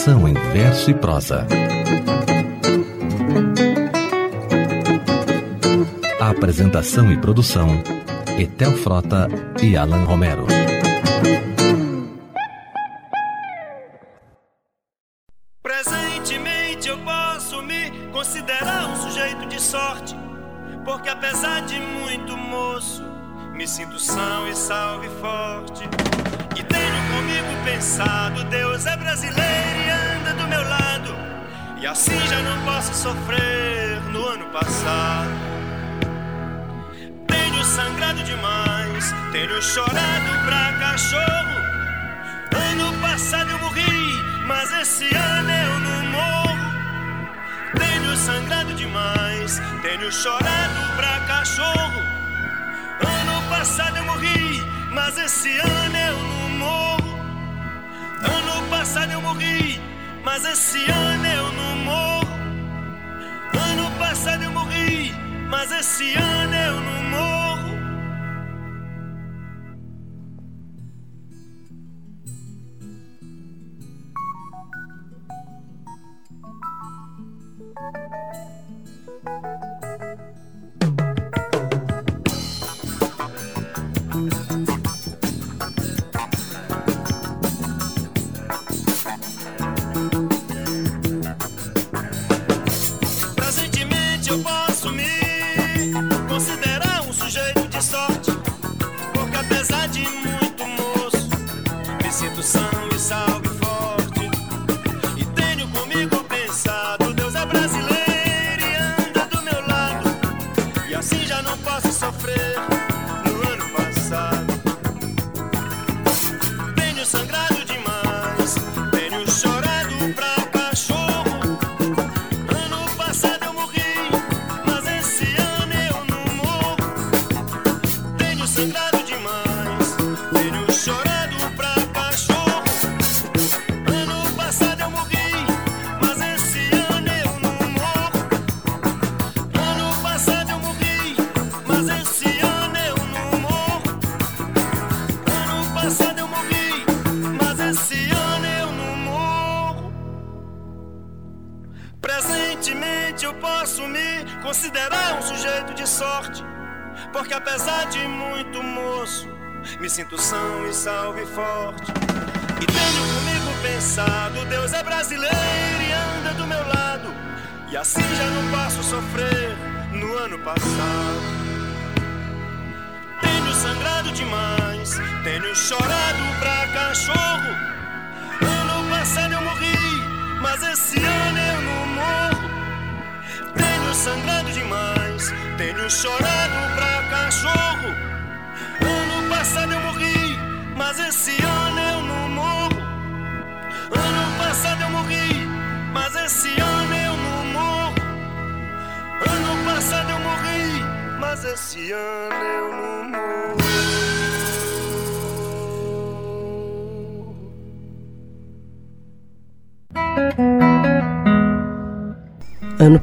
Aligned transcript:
Educação 0.00 0.26
em 0.26 0.32
verso 0.32 0.90
e 0.90 0.94
prosa. 0.94 1.46
Apresentação 6.18 7.12
e 7.12 7.18
produção: 7.18 7.68
Etel 8.38 8.72
Frota 8.72 9.28
e 9.62 9.76
Alan 9.76 10.04
Romero. 10.04 10.46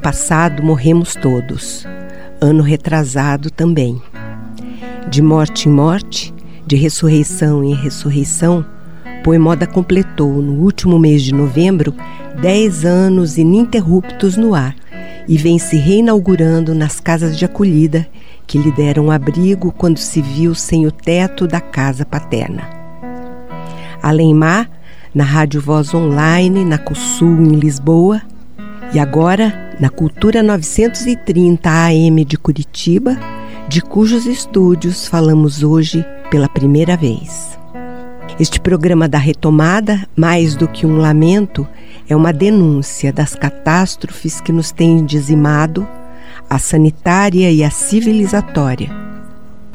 Passado 0.08 0.62
morremos 0.62 1.14
todos, 1.14 1.86
ano 2.40 2.62
retrasado 2.62 3.50
também. 3.50 4.00
De 5.06 5.20
morte 5.20 5.68
em 5.68 5.72
morte, 5.72 6.32
de 6.66 6.76
ressurreição 6.76 7.62
em 7.62 7.74
ressurreição, 7.74 8.64
Poemoda 9.22 9.66
completou, 9.66 10.40
no 10.40 10.62
último 10.62 10.98
mês 10.98 11.22
de 11.22 11.34
novembro, 11.34 11.94
dez 12.40 12.86
anos 12.86 13.36
ininterruptos 13.36 14.34
no 14.38 14.54
ar 14.54 14.74
e 15.28 15.36
vem 15.36 15.58
se 15.58 15.76
reinaugurando 15.76 16.74
nas 16.74 16.98
casas 17.00 17.36
de 17.36 17.44
acolhida 17.44 18.08
que 18.46 18.56
lhe 18.56 18.72
deram 18.72 19.10
abrigo 19.10 19.70
quando 19.72 19.98
se 19.98 20.22
viu 20.22 20.54
sem 20.54 20.86
o 20.86 20.90
teto 20.90 21.46
da 21.46 21.60
casa 21.60 22.06
paterna. 22.06 22.62
Além 24.02 24.32
Mar, 24.32 24.70
na 25.14 25.24
Rádio 25.24 25.60
Voz 25.60 25.92
Online, 25.92 26.64
na 26.64 26.78
CUSUL 26.78 27.42
em 27.42 27.56
Lisboa, 27.56 28.22
e 28.92 28.98
agora 28.98 29.74
na 29.78 29.90
Cultura 29.90 30.42
930 30.42 31.68
AM 31.68 32.24
de 32.24 32.38
Curitiba, 32.38 33.18
de 33.68 33.82
cujos 33.82 34.24
estúdios 34.24 35.06
falamos 35.06 35.62
hoje 35.62 36.04
pela 36.30 36.48
primeira 36.48 36.96
vez. 36.96 37.58
Este 38.40 38.58
programa 38.58 39.08
da 39.08 39.18
retomada, 39.18 40.06
mais 40.16 40.54
do 40.54 40.66
que 40.66 40.86
um 40.86 40.96
lamento, 40.96 41.68
é 42.08 42.16
uma 42.16 42.32
denúncia 42.32 43.12
das 43.12 43.34
catástrofes 43.34 44.40
que 44.40 44.52
nos 44.52 44.72
têm 44.72 45.04
dizimado, 45.04 45.86
a 46.48 46.58
sanitária 46.58 47.50
e 47.50 47.62
a 47.62 47.70
civilizatória. 47.70 48.90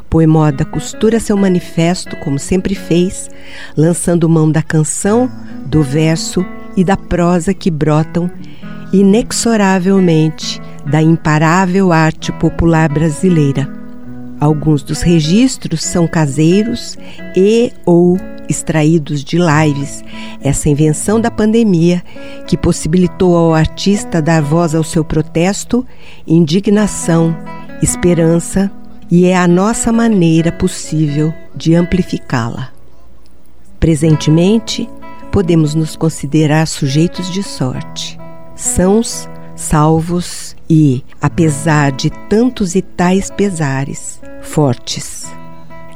Poemoda 0.09 0.65
costura 0.65 1.19
seu 1.19 1.37
manifesto, 1.37 2.15
como 2.17 2.39
sempre 2.39 2.73
fez, 2.73 3.29
lançando 3.77 4.29
mão 4.29 4.49
da 4.49 4.61
canção, 4.63 5.29
do 5.65 5.83
verso 5.83 6.45
e 6.75 6.83
da 6.83 6.97
prosa 6.97 7.53
que 7.53 7.69
brotam 7.69 8.29
inexoravelmente 8.93 10.61
da 10.85 11.01
imparável 11.01 11.91
arte 11.91 12.31
popular 12.33 12.87
brasileira. 12.87 13.67
Alguns 14.39 14.83
dos 14.83 15.01
registros 15.01 15.83
são 15.83 16.07
caseiros 16.07 16.97
e 17.35 17.73
ou 17.85 18.19
extraídos 18.47 19.23
de 19.23 19.37
lives, 19.37 20.03
essa 20.41 20.69
invenção 20.69 21.19
da 21.19 21.31
pandemia 21.31 22.03
que 22.45 22.57
possibilitou 22.57 23.35
ao 23.35 23.53
artista 23.53 24.21
dar 24.21 24.41
voz 24.41 24.75
ao 24.75 24.83
seu 24.83 25.03
protesto, 25.03 25.85
indignação, 26.27 27.35
esperança 27.81 28.69
e 29.09 29.25
é 29.25 29.35
a 29.35 29.47
nossa 29.47 29.91
maneira 29.91 30.51
possível 30.51 31.33
de 31.55 31.73
amplificá-la. 31.73 32.69
Presentemente, 33.79 34.89
podemos 35.31 35.73
nos 35.73 35.95
considerar 35.95 36.67
sujeitos 36.67 37.31
de 37.31 37.43
sorte, 37.43 38.19
sãos, 38.55 39.29
salvos 39.55 40.55
e, 40.69 41.03
apesar 41.21 41.91
de 41.91 42.09
tantos 42.29 42.75
e 42.75 42.81
tais 42.81 43.29
pesares, 43.29 44.21
fortes. 44.41 45.31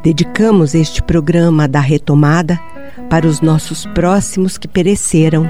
Dedicamos 0.04 0.74
este 0.74 1.01
programa 1.01 1.68
da 1.68 1.80
retomada 1.80 2.59
para 3.09 3.27
os 3.27 3.42
nossos 3.42 3.86
próximos 3.88 4.57
que 4.57 4.68
pereceram 4.68 5.50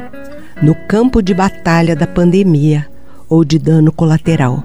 no 0.62 0.74
campo 0.88 1.22
de 1.22 1.34
batalha 1.34 1.96
da 1.96 2.08
pandemia 2.08 2.88
ou 3.30 3.44
de 3.44 3.60
dano 3.60 3.92
colateral. 3.92 4.64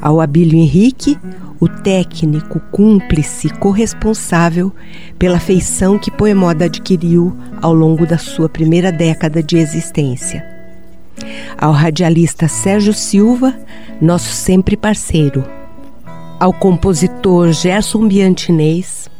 Ao 0.00 0.20
Abílio 0.20 0.58
Henrique, 0.58 1.18
o 1.60 1.68
técnico 1.68 2.58
cúmplice 2.72 3.50
corresponsável 3.50 4.72
pela 5.18 5.38
feição 5.38 5.98
que 5.98 6.10
Poemoda 6.10 6.64
adquiriu 6.64 7.36
ao 7.60 7.74
longo 7.74 8.06
da 8.06 8.16
sua 8.16 8.48
primeira 8.48 8.90
década 8.90 9.42
de 9.42 9.58
existência. 9.58 10.59
Ao 11.56 11.72
radialista 11.72 12.48
Sérgio 12.48 12.92
Silva, 12.92 13.54
nosso 14.00 14.32
sempre 14.32 14.76
parceiro. 14.76 15.44
Ao 16.38 16.52
compositor 16.52 17.52
Gerson 17.52 18.08
Biantinês, 18.08 19.10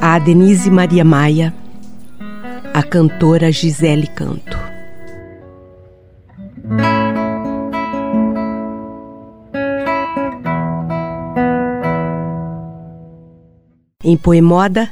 a 0.00 0.18
Denise 0.18 0.70
Maria 0.70 1.04
Maia, 1.04 1.54
a 2.72 2.82
cantora 2.82 3.52
Gisele 3.52 4.06
Canto. 4.06 4.56
Em 14.02 14.16
Poemoda, 14.16 14.90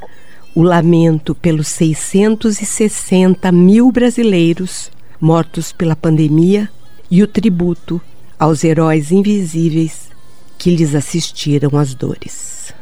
o 0.54 0.62
lamento 0.62 1.34
pelos 1.34 1.69
660 1.69 3.50
mil 3.52 3.90
brasileiros 3.90 4.90
mortos 5.20 5.72
pela 5.72 5.96
pandemia 5.96 6.68
e 7.10 7.22
o 7.22 7.26
tributo 7.26 8.00
aos 8.38 8.64
heróis 8.64 9.10
invisíveis 9.10 10.10
que 10.58 10.70
lhes 10.70 10.94
assistiram 10.94 11.78
às 11.78 11.94
dores. 11.94 12.74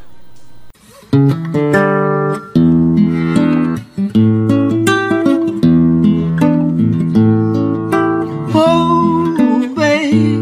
Oh, 8.55 9.35
baby, 9.75 10.39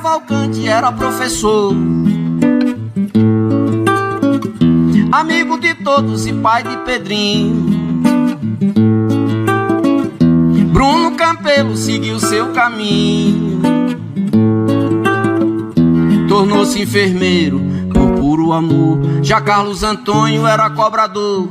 Cavalcante 0.00 0.64
era 0.64 0.92
professor, 0.92 1.74
amigo 5.10 5.58
de 5.58 5.74
todos 5.74 6.24
e 6.24 6.32
pai 6.34 6.62
de 6.62 6.76
Pedrinho. 6.84 7.66
Bruno 10.72 11.16
Campelo 11.16 11.76
seguiu 11.76 12.20
seu 12.20 12.52
caminho, 12.52 13.60
tornou-se 16.28 16.80
enfermeiro 16.80 17.60
por 17.92 18.12
puro 18.20 18.52
amor. 18.52 19.00
Já 19.20 19.40
Carlos 19.40 19.82
Antônio 19.82 20.46
era 20.46 20.70
cobrador, 20.70 21.48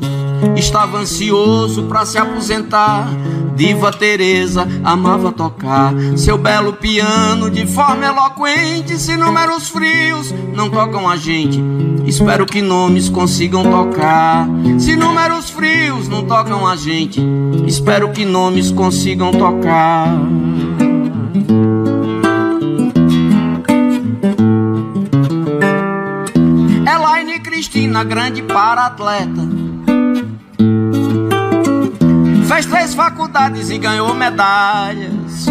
estava 0.55 0.99
ansioso 0.99 1.83
para 1.83 2.05
se 2.05 2.17
aposentar. 2.17 3.07
Diva 3.55 3.91
Teresa 3.91 4.67
amava 4.83 5.31
tocar 5.31 5.91
seu 6.15 6.37
belo 6.37 6.73
piano 6.73 7.49
de 7.49 7.65
forma 7.65 8.05
eloquente. 8.05 8.99
Se 8.99 9.17
números 9.17 9.69
frios 9.69 10.33
não 10.53 10.69
tocam 10.69 11.09
a 11.09 11.15
gente, 11.15 11.59
espero 12.05 12.45
que 12.45 12.61
nomes 12.61 13.09
consigam 13.09 13.63
tocar. 13.63 14.47
Se 14.77 14.95
números 14.95 15.49
frios 15.49 16.07
não 16.07 16.23
tocam 16.23 16.67
a 16.67 16.75
gente, 16.75 17.19
espero 17.65 18.11
que 18.11 18.25
nomes 18.25 18.71
consigam 18.71 19.31
tocar. 19.31 20.07
Elaine 26.85 27.39
Cristina, 27.39 28.03
grande 28.03 28.43
para-atleta. 28.43 29.46
Fez 32.47 32.65
três 32.65 32.93
faculdades 32.93 33.69
e 33.69 33.77
ganhou 33.77 34.13
medalhas. 34.13 35.45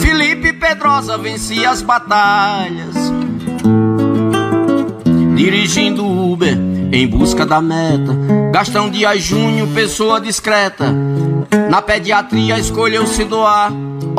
Felipe 0.00 0.52
Pedrosa 0.54 1.18
vencia 1.18 1.70
as 1.70 1.82
batalhas. 1.82 2.94
Dirigindo 5.36 6.06
Uber 6.06 6.56
em 6.92 7.06
busca 7.06 7.44
da 7.44 7.60
meta. 7.60 8.16
Gastão 8.52 8.90
Dias 8.90 9.22
Júnior, 9.22 9.68
pessoa 9.68 10.20
discreta. 10.20 10.92
Na 11.70 11.82
pediatria 11.82 12.58
escolheu 12.58 13.06
se 13.06 13.24
doar. 13.24 13.70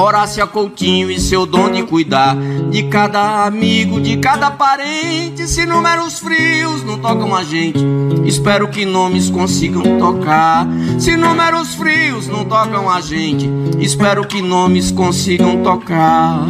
Horácia 0.02 0.48
Coutinho 0.48 1.12
e 1.12 1.20
seu 1.20 1.46
dom 1.46 1.70
de 1.72 1.84
cuidar 1.84 2.36
de 2.72 2.84
cada 2.84 3.46
amigo, 3.46 4.02
de 4.02 4.18
cada 4.18 4.50
parente. 4.50 5.48
Se 5.48 5.66
números 5.66 6.20
frios 6.20 6.84
não 6.84 6.98
tocam 6.98 7.36
a 7.36 7.44
gente, 7.44 7.80
espero 8.26 8.68
que 8.68 8.84
nomes 8.84 9.30
consigam 9.30 9.84
tocar. 10.00 10.68
Se 11.00 11.16
números 11.16 11.76
frios 11.76 12.28
não 12.28 12.44
tocam 12.46 12.90
a 12.90 13.00
gente, 13.00 13.50
espero 13.80 14.26
que 14.26 14.42
nomes 14.42 14.92
consigam 14.92 15.62
tocar. 15.62 16.48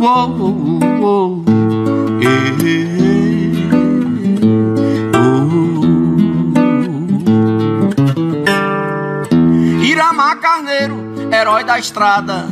Uou, 0.00 0.30
uou, 0.38 0.80
uou. 1.00 1.48
Carneiro, 10.40 10.97
herói 11.32 11.64
da 11.64 11.78
estrada. 11.78 12.46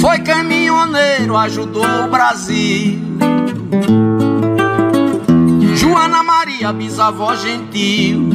Foi 0.00 0.18
caminhoneiro, 0.20 1.36
ajudou 1.36 2.04
o 2.04 2.08
Brasil. 2.08 2.98
Joana 5.76 6.22
Maria, 6.22 6.72
bisavó 6.72 7.34
gentil. 7.34 8.28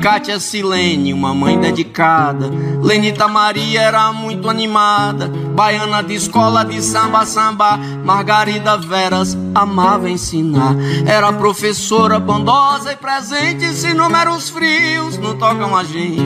Cátia 0.00 0.40
Silene, 0.40 1.12
uma 1.12 1.34
mãe 1.34 1.58
dedicada. 1.58 2.50
Lenita 2.82 3.28
Maria 3.28 3.82
era 3.82 4.10
muito 4.12 4.48
animada. 4.48 5.28
Baiana 5.28 6.02
de 6.02 6.14
escola 6.14 6.64
de 6.64 6.80
samba, 6.80 7.26
samba. 7.26 7.76
Margarida 8.02 8.78
Veras 8.78 9.36
amava 9.54 10.08
ensinar. 10.08 10.74
Era 11.06 11.30
professora 11.34 12.18
bondosa 12.18 12.92
e 12.92 12.96
presente. 12.96 13.66
Se 13.74 13.92
números 13.92 14.48
frios 14.48 15.18
não 15.18 15.36
tocam 15.36 15.76
a 15.76 15.84
gente, 15.84 16.22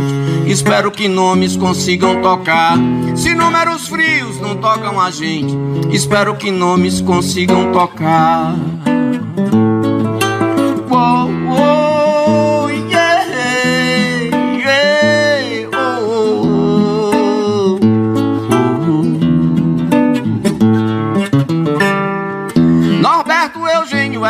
espero 0.46 0.92
que 0.92 1.08
nomes 1.08 1.56
consigam 1.56 2.22
tocar. 2.22 2.78
Se 3.16 3.34
números 3.34 3.88
frios 3.88 4.40
não 4.40 4.54
tocam 4.54 5.00
a 5.00 5.10
gente, 5.10 5.52
espero 5.90 6.36
que 6.36 6.52
nomes 6.52 7.00
consigam 7.00 7.72
tocar. 7.72 8.54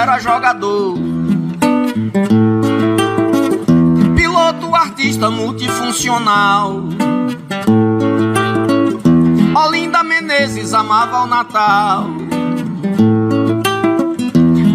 Era 0.04 0.18
jogador, 0.20 0.98
piloto, 4.14 4.74
artista 4.74 5.30
multifuncional. 5.30 6.84
Olinda 9.56 10.04
Menezes 10.04 10.74
amava 10.74 11.22
o 11.22 11.26
Natal. 11.26 12.06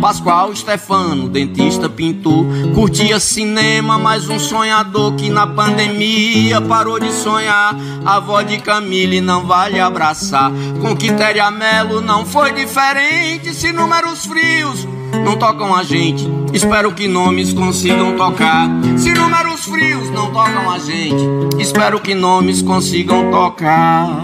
Pascoal 0.01 0.55
Stefano, 0.55 1.29
dentista, 1.29 1.88
pintor, 1.88 2.48
curtia 2.74 3.19
cinema, 3.19 4.00
mais 4.00 4.27
um 4.29 4.39
sonhador 4.39 5.13
que 5.13 5.29
na 5.29 5.45
pandemia 5.45 6.59
parou 6.59 7.00
de 7.00 7.12
sonhar. 7.12 7.75
A 8.03 8.15
avó 8.15 8.41
de 8.41 8.57
Camille 8.57 9.21
não 9.21 9.45
vale 9.45 9.79
abraçar. 9.79 10.51
Com 10.81 10.98
Quitéria 10.98 11.51
Melo 11.51 12.01
não 12.01 12.25
foi 12.25 12.51
diferente. 12.51 13.53
Se 13.53 13.71
números 13.71 14.25
frios 14.25 14.88
não 15.23 15.37
tocam 15.37 15.75
a 15.75 15.83
gente. 15.83 16.27
Espero 16.53 16.93
que 16.93 17.07
nomes 17.07 17.53
consigam 17.53 18.15
tocar. 18.15 18.67
Se 18.97 19.13
números 19.13 19.65
frios 19.65 20.09
não 20.11 20.31
tocam 20.31 20.71
a 20.71 20.79
gente, 20.79 21.15
espero 21.59 21.99
que 21.99 22.15
nomes 22.15 22.61
consigam 22.61 23.29
tocar. 23.29 24.23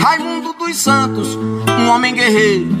Raimundo 0.00 0.54
dos 0.58 0.76
Santos, 0.76 1.36
um 1.36 1.88
homem 1.88 2.14
guerreiro. 2.14 2.78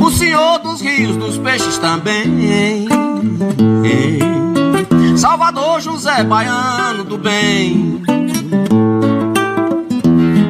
O 0.00 0.10
senhor 0.10 0.58
dos 0.58 0.80
rios, 0.80 1.16
dos 1.16 1.38
peixes 1.38 1.78
também. 1.78 2.88
Salvador 5.16 5.80
José 5.80 6.24
Baiano 6.24 7.04
do 7.04 7.16
Bem. 7.16 8.02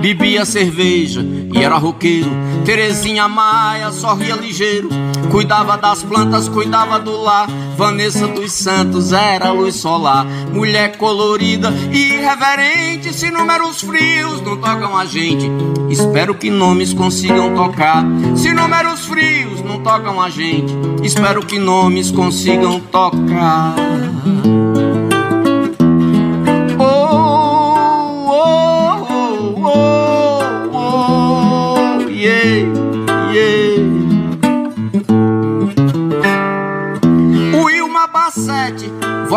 Bebia 0.03 0.45
cerveja 0.45 1.25
e 1.55 1.63
era 1.63 1.77
roqueiro. 1.77 2.29
Terezinha 2.65 3.29
Maia 3.29 3.93
sorria 3.93 4.35
ligeiro. 4.35 4.89
Cuidava 5.31 5.79
das 5.79 6.03
plantas, 6.03 6.49
cuidava 6.49 6.99
do 6.99 7.23
lar. 7.23 7.49
Vanessa 7.77 8.27
dos 8.27 8.51
Santos 8.51 9.13
era 9.13 9.53
luz 9.53 9.77
solar. 9.77 10.27
Mulher 10.53 10.97
colorida 10.97 11.73
e 11.93 12.15
irreverente. 12.15 13.15
Se 13.15 13.31
números 13.31 13.81
frios 13.81 14.43
não 14.43 14.57
tocam 14.57 14.97
a 14.97 15.07
gente, 15.07 15.49
espero 15.89 16.35
que 16.35 16.51
nomes 16.51 16.93
consigam 16.93 17.55
tocar. 17.55 18.05
Se 18.35 18.53
números 18.53 19.07
frios 19.07 19.63
não 19.63 19.85
tocam 19.85 20.21
a 20.21 20.29
gente, 20.29 20.75
espero 21.05 21.47
que 21.47 21.61
nomes 21.61 22.11
consigam 22.11 22.81
tocar. 22.81 23.77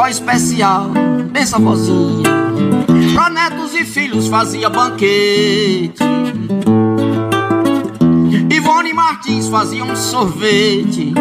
Especial, 0.10 0.90
benção 1.32 1.60
vozinha. 1.60 2.30
Pra 3.14 3.30
netos 3.30 3.74
e 3.74 3.86
filhos 3.86 4.28
fazia 4.28 4.70
banquete. 4.70 6.04
Ivone 8.50 8.94
Martins 8.94 9.48
fazia 9.48 9.84
um 9.84 9.96
sorvete 9.96 11.14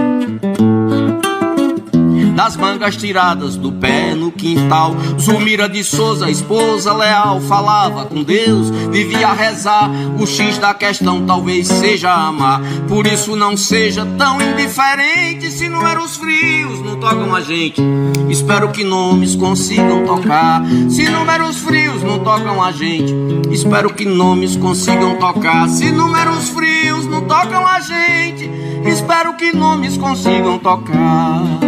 das 2.34 2.56
mangas 2.56 2.96
tiradas 2.96 3.56
do 3.56 3.72
pé 3.72 4.14
no 4.14 4.30
quintal. 4.32 4.94
Zulmira 5.18 5.68
de 5.68 5.82
Souza, 5.84 6.30
esposa 6.30 6.92
leal, 6.92 7.40
falava 7.40 8.04
com 8.04 8.22
Deus, 8.22 8.70
vivia 8.90 9.28
a 9.28 9.32
rezar. 9.32 9.90
O 10.18 10.26
X 10.26 10.58
da 10.58 10.74
questão 10.74 11.24
talvez 11.24 11.68
seja 11.68 12.12
amar. 12.12 12.60
Por 12.88 13.06
isso 13.06 13.36
não 13.36 13.56
seja 13.56 14.06
tão 14.18 14.40
indiferente 14.40 15.50
se 15.50 15.68
números 15.68 16.16
frios 16.16 16.80
não 16.80 16.96
tocam 16.96 17.34
a 17.34 17.40
gente. 17.40 17.80
Espero 18.28 18.70
que 18.70 18.84
nomes 18.84 19.36
consigam 19.36 20.04
tocar. 20.04 20.62
Se 20.88 21.08
números 21.08 21.58
frios 21.58 22.02
não 22.02 22.18
tocam 22.18 22.62
a 22.62 22.72
gente, 22.72 23.14
espero 23.50 23.92
que 23.92 24.04
nomes 24.04 24.56
consigam 24.56 25.16
tocar. 25.16 25.68
Se 25.68 25.90
números 25.90 26.48
frios 26.50 27.06
não 27.06 27.22
tocam 27.22 27.66
a 27.66 27.80
gente, 27.80 28.50
espero 28.84 29.34
que 29.34 29.54
nomes 29.54 29.96
consigam 29.96 30.58
tocar. 30.58 31.63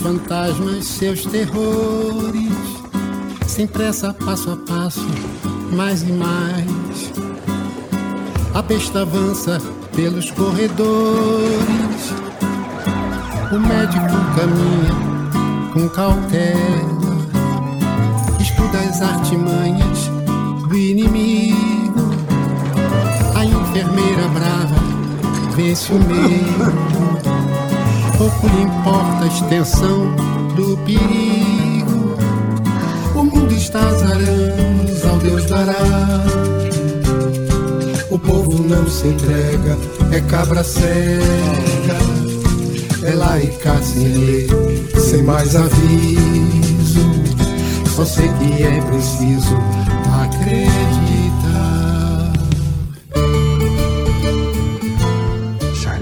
Fantasmas, 0.00 0.86
seus 0.86 1.24
terrores. 1.26 2.50
Sem 3.46 3.66
pressa, 3.66 4.14
passo 4.14 4.52
a 4.52 4.56
passo, 4.56 5.06
mais 5.72 6.02
e 6.02 6.12
mais. 6.12 7.12
A 8.54 8.62
pesta 8.62 9.02
avança 9.02 9.60
pelos 9.94 10.30
corredores. 10.30 12.14
O 13.52 13.58
médico 13.58 14.16
caminha 14.36 15.70
com 15.72 15.88
cautela. 15.90 17.20
Estuda 18.40 18.78
as 18.78 19.02
artimanhas 19.02 20.08
do 20.68 20.76
inimigo. 20.76 22.10
A 23.34 23.44
enfermeira 23.44 24.28
brava 24.28 24.80
vence 25.54 25.92
o 25.92 25.98
meio. 25.98 27.39
Pouco 28.20 28.48
lhe 28.48 28.64
importa 28.64 29.24
a 29.24 29.26
extensão 29.28 30.14
do 30.54 30.76
perigo. 30.84 32.14
O 33.14 33.24
mundo 33.24 33.54
está 33.54 33.80
aranhas, 34.02 35.06
ao 35.06 35.16
Deus 35.16 35.46
dará. 35.46 35.72
O 38.10 38.18
povo 38.18 38.62
não 38.62 38.86
se 38.90 39.06
entrega, 39.06 39.78
é 40.12 40.20
cabra 40.20 40.62
cega. 40.62 41.96
É 43.04 43.14
e 43.42 43.82
sem 43.82 44.08
lei, 44.08 44.48
sem 45.00 45.22
mais 45.22 45.56
aviso. 45.56 47.00
Só 47.96 48.04
sei 48.04 48.28
que 48.34 48.62
é 48.62 48.82
preciso 48.82 49.56
acreditar. 50.22 51.00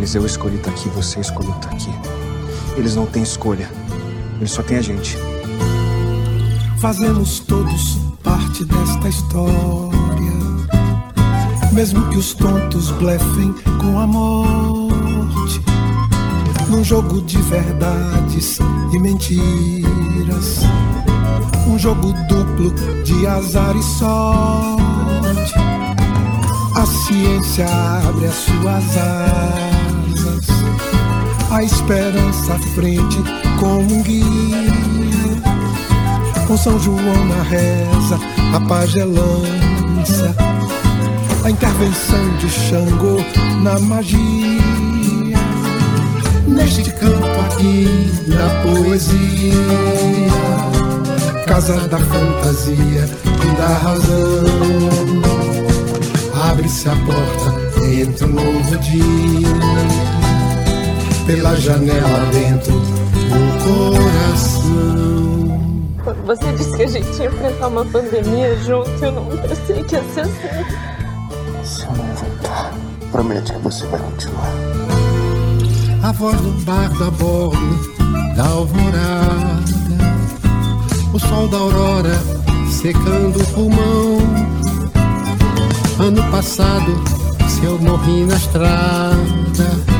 Mas 0.08 0.14
eu 0.14 0.24
escolhi 0.24 0.56
estar 0.56 0.70
tá 0.70 0.76
aqui, 0.78 0.88
você 0.88 1.20
escolheu 1.20 1.50
estar 1.50 1.68
tá 1.68 1.76
aqui. 1.76 2.07
Eles 2.78 2.94
não 2.94 3.06
têm 3.06 3.24
escolha. 3.24 3.68
Eles 4.36 4.52
só 4.52 4.62
têm 4.62 4.78
a 4.78 4.82
gente. 4.82 5.18
Fazemos 6.78 7.40
todos 7.40 7.98
parte 8.22 8.64
desta 8.64 9.08
história. 9.08 9.98
Mesmo 11.72 12.08
que 12.08 12.16
os 12.16 12.34
tontos 12.34 12.92
blefem 12.92 13.52
com 13.80 13.98
a 13.98 14.06
morte. 14.06 15.60
Num 16.68 16.84
jogo 16.84 17.20
de 17.22 17.38
verdades 17.42 18.58
e 18.92 18.98
mentiras. 19.00 20.60
Um 21.66 21.76
jogo 21.76 22.12
duplo 22.28 22.72
de 23.02 23.26
azar 23.26 23.76
e 23.76 23.82
sorte. 23.82 25.54
A 26.76 26.86
ciência 26.86 27.66
abre 28.06 28.26
as 28.26 28.34
suas 28.36 28.96
asas 28.96 29.67
a 31.50 31.62
esperança 31.62 32.54
à 32.54 32.58
frente 32.58 33.18
como 33.58 33.94
um 33.94 34.02
guia. 34.02 34.68
Com 36.46 36.56
São 36.56 36.78
João 36.78 37.24
na 37.26 37.42
reza, 37.42 38.18
a 38.54 38.60
pagelança, 38.60 40.34
a 41.44 41.50
intervenção 41.50 42.36
de 42.38 42.48
Xangô 42.48 43.18
na 43.62 43.78
magia. 43.78 44.18
Neste 46.46 46.90
campo 46.92 47.40
aqui 47.46 48.10
da 48.26 48.48
poesia, 48.62 49.52
casa 51.46 51.86
da 51.88 51.98
fantasia 51.98 53.08
e 53.44 53.56
da 53.56 53.68
razão. 53.78 54.46
Abre-se 56.50 56.88
a 56.88 56.96
porta, 56.96 57.84
entra 57.84 58.26
um 58.26 58.30
novo 58.30 58.78
dia 58.78 60.27
pela 61.28 61.54
janela 61.56 62.20
dentro 62.32 62.72
do 62.72 63.92
coração. 63.92 64.64
Quando 66.02 66.26
você 66.26 66.52
disse 66.54 66.74
que 66.74 66.82
a 66.84 66.86
gente 66.86 67.18
ia 67.18 67.26
enfrentar 67.26 67.68
uma 67.68 67.84
pandemia 67.84 68.56
junto, 68.64 69.04
eu 69.04 69.12
não 69.12 69.26
pensei 69.26 69.84
que 69.84 69.94
ia 69.94 70.02
ser 70.14 70.20
assim. 70.22 70.32
Se 71.62 71.82
eu 71.82 71.92
não 71.92 72.14
voltar, 72.14 72.72
promete 73.12 73.52
que 73.52 73.58
você 73.58 73.86
vai 73.88 74.00
continuar. 74.00 74.54
A 76.02 76.12
voz 76.12 76.40
do 76.40 76.64
barco 76.64 77.04
a 77.04 77.10
bordo 77.10 78.34
da 78.34 78.44
alvorada, 78.46 79.64
o 81.12 81.18
sol 81.18 81.46
da 81.48 81.58
aurora 81.58 82.18
secando 82.70 83.38
o 83.38 83.46
pulmão. 83.48 84.18
Ano 86.00 86.22
passado, 86.30 86.90
se 87.46 87.64
eu 87.64 87.78
morri 87.80 88.24
na 88.24 88.36
estrada 88.36 89.97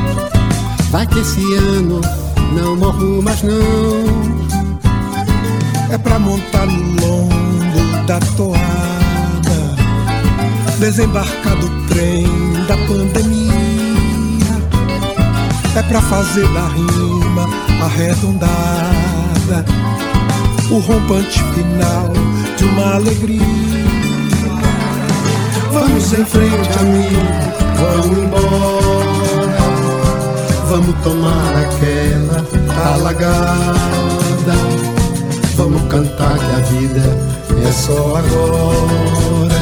Vai 0.91 1.05
que 1.05 1.19
esse 1.19 1.53
ano 1.53 2.01
não 2.53 2.75
morro 2.75 3.21
mais 3.21 3.43
não. 3.43 4.39
É 5.91 5.97
pra 5.97 6.17
montar 6.17 6.65
no 6.65 7.01
lombo 7.01 8.05
da 8.07 8.19
toada, 8.35 8.59
desembarcar 10.79 11.55
do 11.57 11.87
trem 11.87 12.25
da 12.67 12.75
pandemia. 12.87 13.53
É 15.75 15.83
pra 15.83 16.01
fazer 16.01 16.47
da 16.53 16.67
rima 16.69 17.47
arredondada 17.83 19.65
o 20.71 20.79
rompante 20.79 21.39
final 21.53 22.11
de 22.57 22.63
uma 22.65 22.95
alegria. 22.95 23.41
Vamos 25.71 26.13
em 26.13 26.25
frente, 26.25 26.79
amigo, 26.79 27.21
vamos 27.77 28.17
embora. 28.17 29.18
Vamos 30.69 30.95
tomar 31.01 31.55
aquela 31.55 32.45
alagada. 32.93 34.53
Vamos 35.55 35.81
cantar 35.91 36.37
que 36.37 36.45
a 36.45 36.59
vida 36.59 37.01
é 37.67 37.71
só 37.71 38.17
agora. 38.17 39.55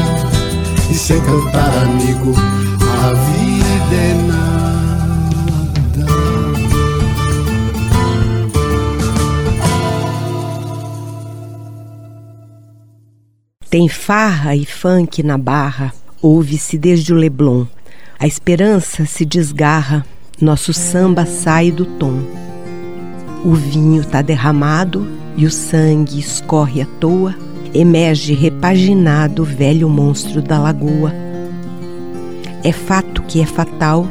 E 0.91 0.93
sem 0.93 1.21
cantar, 1.21 1.77
amigo, 1.77 2.33
a 2.81 3.13
vida 3.13 3.95
é 3.95 4.13
nada. 4.27 4.47
Tem 13.69 13.87
farra 13.87 14.57
e 14.57 14.65
funk 14.65 15.23
na 15.23 15.37
barra, 15.37 15.93
ouve-se 16.21 16.77
desde 16.77 17.13
o 17.13 17.15
Leblon. 17.15 17.65
A 18.19 18.27
esperança 18.27 19.05
se 19.05 19.23
desgarra, 19.23 20.05
nosso 20.39 20.71
samba 20.71 21.25
sai 21.25 21.71
do 21.71 21.83
tom. 21.83 22.19
O 23.43 23.53
vinho 23.53 24.05
tá 24.05 24.21
derramado 24.21 25.07
e 25.35 25.45
o 25.45 25.51
sangue 25.51 26.19
escorre 26.19 26.81
à 26.81 26.85
toa, 26.99 27.35
emerge 27.73 28.33
repaginado 28.33 29.41
o 29.41 29.45
velho 29.45 29.89
monstro 29.89 30.41
da 30.41 30.59
lagoa. 30.59 31.11
É 32.63 32.71
fato 32.71 33.23
que 33.23 33.41
é 33.41 33.45
fatal, 33.45 34.07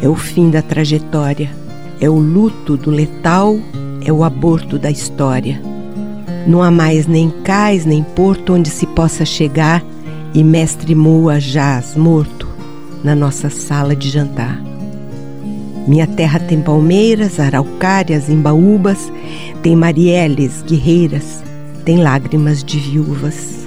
é 0.00 0.08
o 0.08 0.14
fim 0.14 0.50
da 0.50 0.62
trajetória, 0.62 1.50
é 2.00 2.08
o 2.08 2.16
luto 2.16 2.76
do 2.76 2.90
letal, 2.90 3.58
é 4.04 4.12
o 4.12 4.22
aborto 4.22 4.78
da 4.78 4.90
história. 4.90 5.60
Não 6.46 6.62
há 6.62 6.70
mais 6.70 7.08
nem 7.08 7.28
cais 7.42 7.84
nem 7.84 8.04
porto 8.04 8.54
onde 8.54 8.70
se 8.70 8.86
possa 8.86 9.24
chegar 9.24 9.82
e 10.32 10.44
mestre 10.44 10.94
Moa 10.94 11.40
jaz 11.40 11.96
morto 11.96 12.46
na 13.02 13.16
nossa 13.16 13.50
sala 13.50 13.96
de 13.96 14.08
jantar. 14.08 14.75
Minha 15.86 16.06
terra 16.06 16.40
tem 16.40 16.60
palmeiras, 16.60 17.38
araucárias, 17.38 18.28
embaúbas, 18.28 19.12
tem 19.62 19.76
marielles, 19.76 20.62
guerreiras, 20.62 21.44
tem 21.84 22.02
lágrimas 22.02 22.64
de 22.64 22.78
viúvas. 22.78 23.64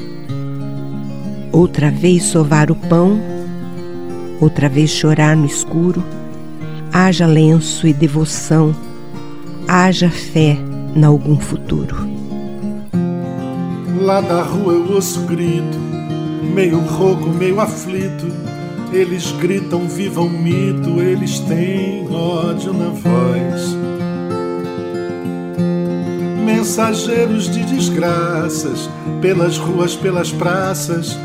Outra 1.51 1.89
vez 1.89 2.23
sovar 2.23 2.69
o 2.69 2.75
pão, 2.75 3.17
outra 4.41 4.67
vez 4.67 4.89
chorar 4.89 5.35
no 5.37 5.45
escuro, 5.45 6.03
haja 6.91 7.25
lenço 7.25 7.87
e 7.87 7.93
devoção, 7.93 8.75
haja 9.65 10.09
fé 10.09 10.57
em 10.93 11.03
algum 11.05 11.39
futuro. 11.39 11.95
Lá 14.01 14.19
da 14.19 14.41
rua 14.43 14.73
eu 14.73 14.93
ouço 14.93 15.21
grito, 15.21 15.77
meio 16.53 16.79
rouco, 16.79 17.29
meio 17.29 17.61
aflito. 17.61 18.48
Eles 18.91 19.31
gritam, 19.33 19.87
viva 19.87 20.21
o 20.21 20.29
mito, 20.29 20.99
eles 20.99 21.39
têm 21.41 22.07
ódio 22.11 22.73
na 22.73 22.89
voz. 22.89 23.77
Mensageiros 26.43 27.49
de 27.51 27.63
desgraças, 27.65 28.89
pelas 29.21 29.57
ruas, 29.57 29.95
pelas 29.95 30.31
praças, 30.31 31.15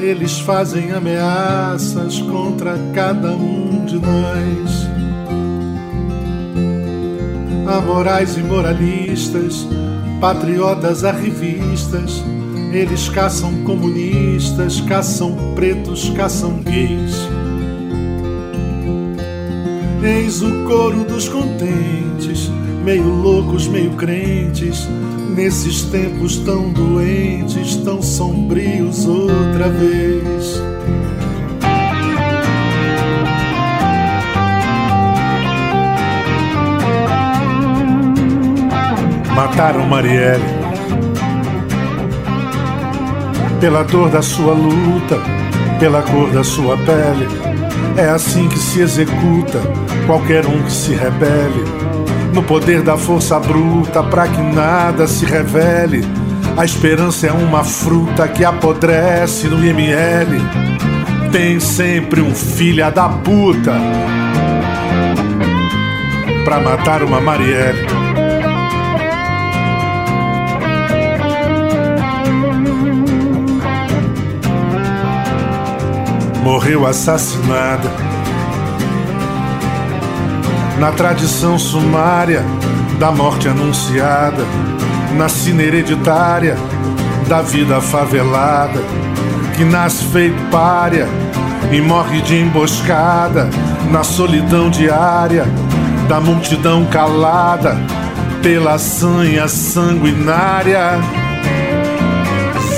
eles 0.00 0.38
fazem 0.40 0.92
ameaças 0.92 2.20
contra 2.20 2.78
cada 2.94 3.30
um 3.30 3.84
de 3.86 3.98
nós. 3.98 4.86
Amorais 7.66 8.36
e 8.36 8.42
moralistas, 8.42 9.66
patriotas 10.20 11.04
arrivistas, 11.04 12.22
eles 12.72 13.08
caçam 13.08 13.62
comunistas, 13.64 14.13
caçam 14.86 15.34
pretos, 15.54 16.10
caçam 16.10 16.62
gays. 16.62 17.14
Eis 20.02 20.42
o 20.42 20.64
coro 20.64 21.04
dos 21.04 21.28
contentes, 21.28 22.50
meio 22.84 23.08
loucos, 23.08 23.66
meio 23.66 23.90
crentes, 23.92 24.88
nesses 25.34 25.82
tempos 25.82 26.36
tão 26.38 26.72
doentes, 26.72 27.76
tão 27.76 28.00
sombrios 28.00 29.06
outra 29.06 29.68
vez. 29.68 30.62
Mataram 39.34 39.86
Marielle 39.88 40.63
pela 43.64 43.82
dor 43.82 44.10
da 44.10 44.20
sua 44.20 44.52
luta, 44.52 45.18
pela 45.80 46.02
cor 46.02 46.28
da 46.30 46.44
sua 46.44 46.76
pele. 46.76 47.26
É 47.96 48.10
assim 48.10 48.46
que 48.46 48.58
se 48.58 48.80
executa 48.80 49.58
qualquer 50.06 50.44
um 50.44 50.62
que 50.64 50.70
se 50.70 50.92
rebele. 50.92 51.64
No 52.34 52.42
poder 52.42 52.82
da 52.82 52.98
força 52.98 53.40
bruta, 53.40 54.02
para 54.02 54.28
que 54.28 54.42
nada 54.42 55.06
se 55.06 55.24
revele. 55.24 56.04
A 56.58 56.66
esperança 56.66 57.28
é 57.28 57.32
uma 57.32 57.64
fruta 57.64 58.28
que 58.28 58.44
apodrece 58.44 59.48
no 59.48 59.64
IML. 59.64 60.38
Tem 61.32 61.58
sempre 61.58 62.20
um 62.20 62.34
filha 62.34 62.90
da 62.90 63.08
puta 63.08 63.72
pra 66.44 66.60
matar 66.60 67.02
uma 67.02 67.18
Marielle. 67.18 68.03
Morreu 76.44 76.86
assassinada. 76.86 77.90
Na 80.78 80.92
tradição 80.92 81.58
sumária 81.58 82.44
da 82.98 83.10
morte 83.10 83.48
anunciada, 83.48 84.44
na 85.16 85.26
sina 85.26 85.62
hereditária 85.62 86.54
da 87.28 87.40
vida 87.40 87.80
favelada, 87.80 88.78
que 89.56 89.64
nasce 89.64 90.04
feito 90.04 90.36
párea 90.50 91.08
e 91.72 91.80
morre 91.80 92.20
de 92.20 92.36
emboscada, 92.36 93.48
na 93.90 94.04
solidão 94.04 94.68
diária 94.68 95.46
da 96.10 96.20
multidão 96.20 96.84
calada 96.84 97.74
pela 98.42 98.78
sanha 98.78 99.48
sanguinária, 99.48 100.98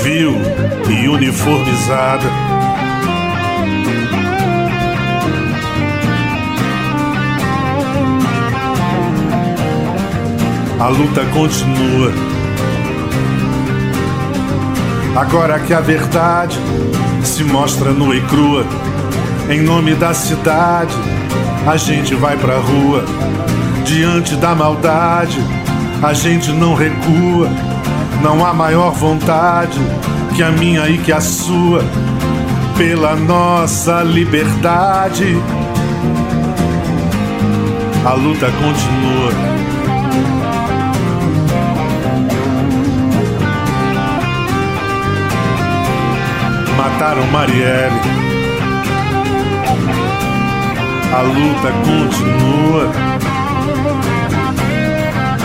vil 0.01 0.37
e 0.89 1.09
uniformizada 1.09 2.46
a 10.79 10.87
luta 10.89 11.25
continua. 11.33 12.11
Agora 15.15 15.59
que 15.59 15.73
a 15.73 15.81
verdade 15.81 16.57
se 17.23 17.43
mostra 17.43 17.91
nua 17.91 18.15
e 18.15 18.21
crua, 18.21 18.63
em 19.49 19.61
nome 19.61 19.95
da 19.95 20.13
cidade, 20.13 20.93
a 21.65 21.75
gente 21.77 22.13
vai 22.15 22.37
pra 22.37 22.57
rua. 22.57 23.03
Diante 23.83 24.35
da 24.35 24.53
maldade, 24.53 25.39
a 26.03 26.13
gente 26.13 26.51
não 26.51 26.75
recua. 26.75 27.49
Não 28.21 28.45
há 28.45 28.53
maior 28.53 28.91
vontade 28.91 29.79
que 30.35 30.43
a 30.43 30.51
minha 30.51 30.87
e 30.87 30.97
que 30.97 31.11
a 31.11 31.21
sua, 31.21 31.83
pela 32.77 33.15
nossa 33.15 34.03
liberdade. 34.03 35.41
A 38.05 38.13
luta 38.13 38.47
continua. 38.51 39.56
Mataram 46.87 47.27
Marielle. 47.27 48.01
A 51.13 51.21
luta 51.21 51.71
continua. 51.85 52.85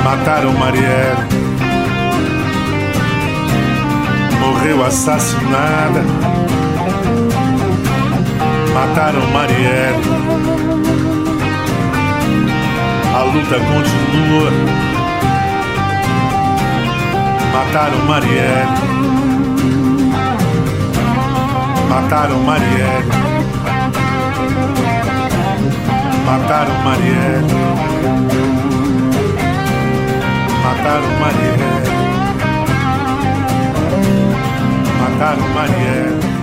Mataram 0.05 0.53
Marielle. 0.53 1.27
Morreu 4.39 4.85
assassinada. 4.85 6.03
Mataram 8.75 9.27
Marielle. 9.33 10.03
A 13.15 13.23
luta 13.25 13.59
continua. 13.71 14.51
Mataram 17.53 18.07
Marielle. 18.07 19.12
Mataram 21.93 22.43
Marielle. 22.49 23.05
Mataram 26.25 26.79
Marielle. 26.85 27.43
Mataram 30.65 31.13
Marielle. 31.21 31.91
Mataram 35.01 35.49
Marielle. 35.55 36.42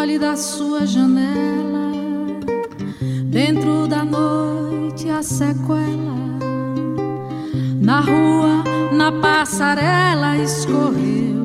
Olhe 0.00 0.18
da 0.18 0.34
sua 0.34 0.86
janela, 0.86 1.92
dentro 3.26 3.86
da 3.86 4.02
noite 4.02 5.10
a 5.10 5.22
sequela. 5.22 6.16
Na 7.82 8.00
rua, 8.00 8.64
na 8.94 9.12
passarela 9.12 10.38
escorreu, 10.38 11.44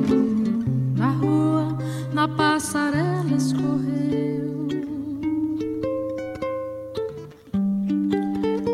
na 0.96 1.10
rua, 1.10 1.76
na 2.14 2.26
passarela 2.26 3.30
escorreu. 3.36 3.76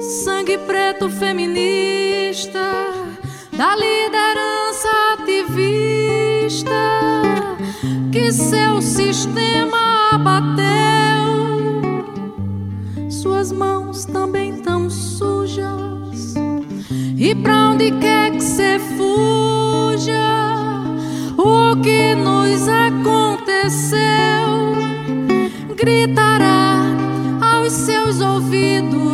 sangue 0.00 0.58
preto 0.58 1.10
feminista 1.10 2.60
da 3.56 3.74
liderança 3.74 4.88
ativista 5.14 6.70
que 8.12 8.30
seu 8.30 8.80
sistema 8.82 9.71
abateu. 10.22 10.62
Suas 13.10 13.50
mãos 13.50 14.04
também 14.04 14.54
tão 14.62 14.88
sujas 14.88 16.34
e 17.16 17.34
pra 17.34 17.70
onde 17.70 17.90
quer 17.92 18.30
que 18.32 18.40
você 18.40 18.78
fuja, 18.96 20.14
o 21.36 21.76
que 21.82 22.14
nos 22.14 22.68
aconteceu 22.68 23.98
gritará 25.76 26.84
aos 27.40 27.72
seus 27.72 28.20
ouvidos 28.20 29.11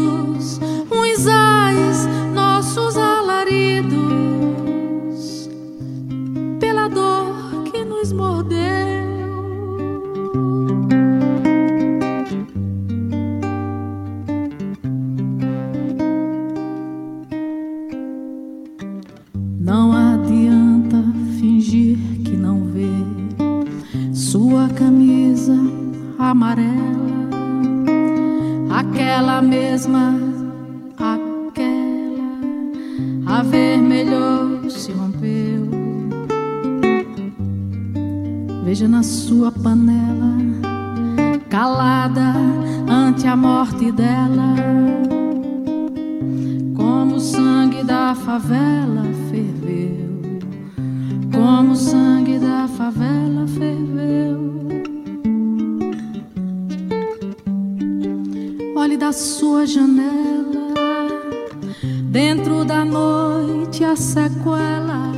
sequela. 64.18 65.12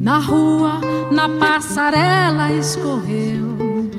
Na 0.00 0.18
rua, 0.18 0.80
na 1.12 1.28
passarela 1.28 2.52
escorreu. 2.52 3.90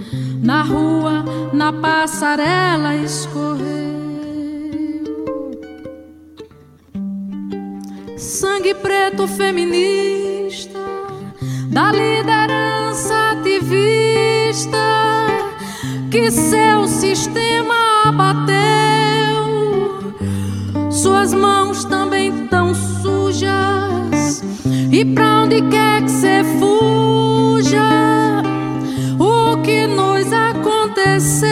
Na 0.44 0.62
rua, 0.64 1.24
na 1.54 1.72
passarela 1.72 2.96
escorreu. 2.96 3.62
Sangue 8.18 8.74
preto 8.74 9.28
feminista 9.28 10.80
da 11.70 11.92
liderança 11.92 13.32
ativista 13.32 14.78
que 16.12 16.30
seu 16.30 16.88
sistema 16.88 17.76
abateu. 18.06 18.52
Suas 20.92 21.34
mãos 21.34 21.86
também 21.86 22.21
e 25.02 25.06
pra 25.16 25.42
onde 25.42 25.60
quer 25.64 26.04
que 26.04 26.12
você 26.12 26.44
fuja, 26.60 27.82
o 29.18 29.58
que 29.64 29.88
nos 29.88 30.32
aconteceu? 30.32 31.50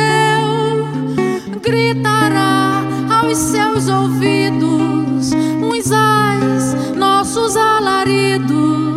Gritará 1.60 2.84
aos 3.10 3.38
seus 3.40 3.88
ouvidos 3.88 5.32
uns 5.64 5.92
ais, 5.92 6.94
nossos 6.96 7.58
alaridos, 7.58 8.89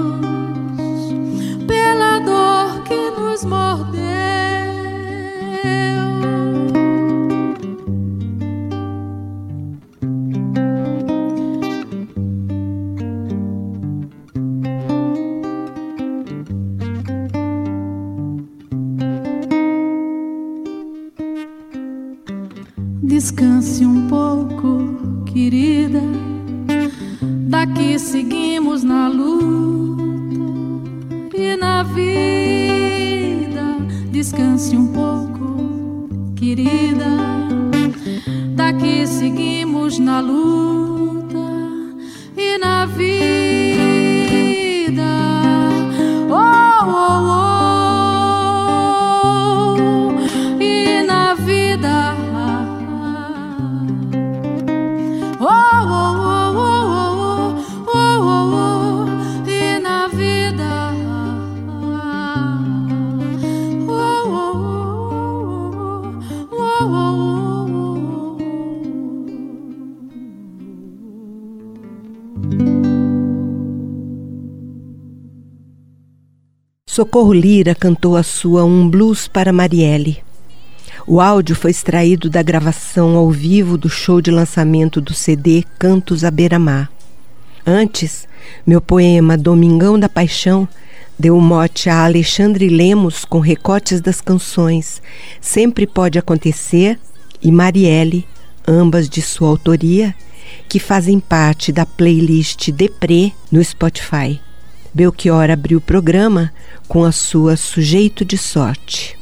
Socorro 76.95 77.33
Lira 77.33 77.75
cantou 77.75 78.19
a 78.19 78.23
sua 78.23 78.67
Um 78.67 78.87
Blues 78.87 79.27
para 79.27 79.51
Marielle. 79.51 80.23
O 81.07 81.23
áudio 81.23 81.57
foi 81.57 81.71
extraído 81.71 82.29
da 82.29 82.43
gravação 82.43 83.17
ao 83.17 83.31
vivo 83.31 83.79
do 83.79 83.89
show 83.89 84.21
de 84.21 84.31
lançamento 84.31 85.01
do 85.01 85.15
CD 85.15 85.65
Cantos 85.79 86.23
à 86.23 86.31
Beira-Mar. 86.31 86.93
Antes, 87.67 88.29
meu 88.67 88.79
poema 88.79 89.39
Domingão 89.39 89.99
da 89.99 90.07
Paixão 90.07 90.69
deu 91.19 91.41
mote 91.41 91.89
a 91.89 92.05
Alexandre 92.05 92.69
Lemos 92.69 93.25
com 93.25 93.39
recortes 93.39 94.03
das 94.03 94.21
canções 94.21 95.01
Sempre 95.41 95.87
Pode 95.87 96.19
Acontecer 96.19 97.01
e 97.41 97.51
Marielle, 97.51 98.29
ambas 98.69 99.09
de 99.09 99.23
sua 99.23 99.49
autoria, 99.49 100.15
que 100.69 100.79
fazem 100.79 101.19
parte 101.19 101.73
da 101.73 101.87
playlist 101.87 102.71
Depré 102.71 103.33
no 103.51 103.65
Spotify. 103.65 104.39
Belchior 104.95 105.51
abriu 105.51 105.79
o 105.79 105.81
programa 105.81 106.53
com 106.87 107.05
a 107.05 107.13
sua 107.13 107.57
Sujeito 107.57 108.25
de 108.25 108.37
Sorte. 108.37 109.22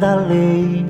Da 0.00 0.14
lei. 0.14 0.86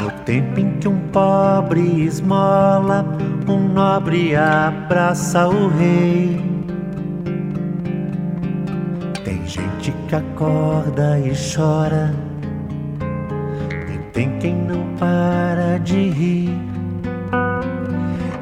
No 0.00 0.10
tempo 0.24 0.60
em 0.60 0.78
que 0.78 0.86
um 0.86 0.98
pobre 1.08 2.04
esmola, 2.04 3.04
um 3.48 3.68
nobre 3.68 4.36
abraça 4.36 5.48
o 5.48 5.68
rei. 5.68 6.40
Tem 9.24 9.44
gente 9.44 9.92
que 10.06 10.14
acorda 10.14 11.18
e 11.18 11.32
chora, 11.34 12.14
e 13.92 13.98
tem 14.12 14.38
quem 14.38 14.54
não 14.54 14.86
para 14.98 15.78
de 15.78 16.08
rir. 16.08 16.56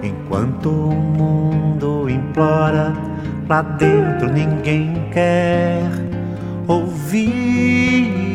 Enquanto 0.02 0.68
o 0.68 0.92
mundo 0.92 2.10
implora 2.10 2.92
lá 3.48 3.62
dentro 3.62 4.30
ninguém 4.30 5.08
quer 5.12 6.09
ouvir. 6.66 8.30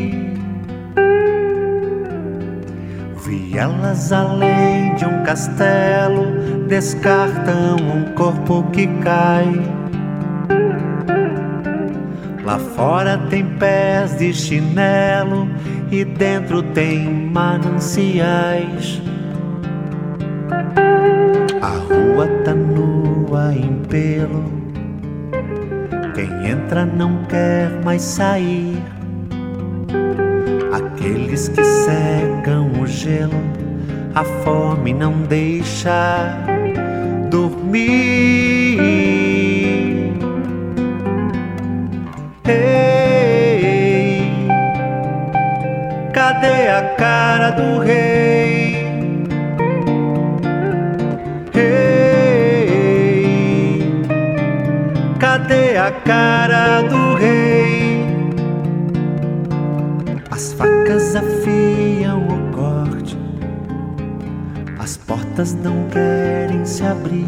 Vi 3.26 3.58
elas 3.58 4.12
além 4.12 4.94
de 4.96 5.06
um 5.06 5.24
castelo, 5.24 6.68
descartam 6.68 7.78
um 7.78 8.14
corpo 8.14 8.64
que 8.72 8.88
cai. 9.04 9.52
Lá 12.44 12.60
fora 12.60 13.18
tem 13.30 13.44
pés 13.58 14.18
de 14.20 14.32
chinelo 14.32 15.50
e 15.92 16.06
dentro 16.06 16.62
tem 16.62 17.32
mananciais. 17.32 19.02
A 21.62 21.70
rua 21.70 22.28
tá 22.44 22.54
nua 22.54 23.52
em 23.56 23.82
pelo 23.90 24.55
quem 26.16 26.48
entra 26.48 26.86
não 26.86 27.26
quer 27.26 27.70
mais 27.84 28.02
sair. 28.02 28.82
Aqueles 30.72 31.50
que 31.50 31.64
secam 31.64 32.72
o 32.82 32.88
gelo, 32.88 33.34
a 34.16 34.24
fome 34.24 34.94
não 34.94 35.12
deixa 35.24 36.34
dormir. 37.30 38.80
Ei, 42.48 44.32
cadê 46.14 46.70
a 46.70 46.96
cara 46.98 47.52
do 47.52 47.80
rei? 47.80 48.25
Portas 65.36 65.54
não 65.54 65.88
querem 65.90 66.66
se 66.66 66.84
abrir. 66.84 67.28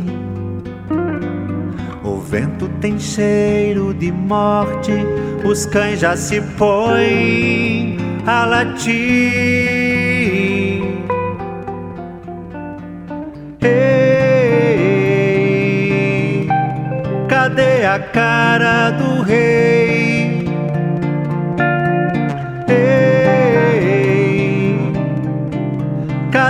O 2.04 2.20
vento 2.20 2.70
tem 2.80 2.98
cheiro 2.98 3.94
de 3.94 4.12
morte, 4.12 4.94
os 5.44 5.66
cães 5.66 6.00
já 6.00 6.16
se 6.16 6.40
põem 6.58 7.98
a 8.26 8.46
latir. 8.46 9.68
a 17.88 18.00
cara 18.00 18.92
do 18.92 19.22
rei. 19.24 19.77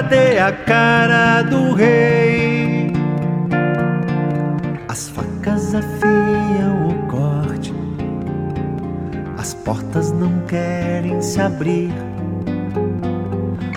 Cadê 0.08 0.40
a 0.40 0.54
cara 0.54 1.42
do 1.42 1.74
rei? 1.74 2.94
As 4.88 5.10
facas 5.10 5.76
afiam 5.76 6.88
o 6.88 7.08
corte, 7.08 7.74
as 9.38 9.54
portas 9.54 10.14
não 10.14 10.40
querem 10.48 11.22
se 11.22 11.42
abrir. 11.42 11.92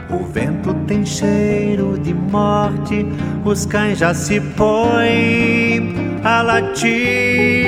O 0.08 0.24
vento 0.24 0.72
tem 0.86 1.04
cheiro 1.04 1.98
de 1.98 2.14
morte, 2.14 3.04
os 3.44 3.66
cães 3.66 3.98
já 3.98 4.14
se 4.14 4.40
põem 4.40 6.20
a 6.22 6.42
latir. 6.42 7.59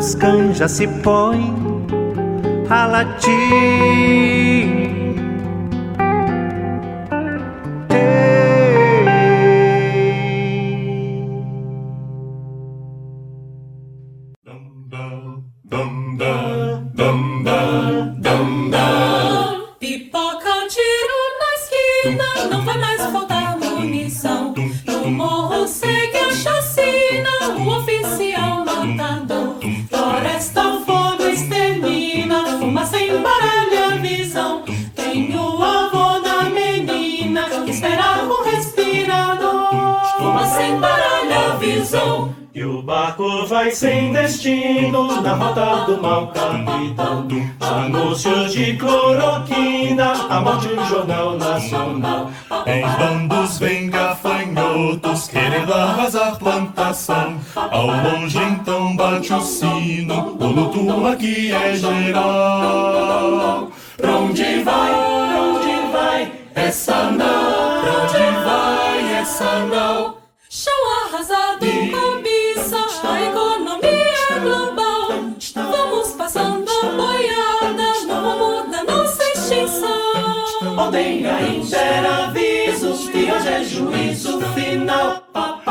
Os 0.00 0.14
já 0.56 0.66
se 0.66 0.86
põem 1.04 1.54
a 2.70 2.86
latir. 2.86 4.59
Mau 46.00 46.28
capitão. 46.28 47.28
Anúncios 47.60 48.52
de 48.52 48.76
cloroquina, 48.76 50.12
a 50.28 50.40
morte 50.40 50.68
no 50.68 50.84
jornal 50.86 51.36
nacional. 51.36 52.30
Em 52.66 52.82
bandos 52.82 53.58
vem 53.58 53.88
gafanhotos 53.90 55.28
querendo 55.28 55.72
arrasar 55.72 56.36
plantação. 56.38 57.38
Ao 57.54 57.86
longe 57.86 58.38
então 58.38 58.96
bate 58.96 59.32
o 59.32 59.40
sino, 59.40 60.36
o 60.38 60.46
luto 60.46 61.06
aqui 61.06 61.52
é 61.52 61.74
geral. 61.76 63.68
Pra 63.96 64.16
onde 64.16 64.62
vai, 64.62 64.90
pra 64.90 65.42
onde 65.42 65.92
vai, 65.92 66.32
essa 66.54 67.10
não. 67.10 67.49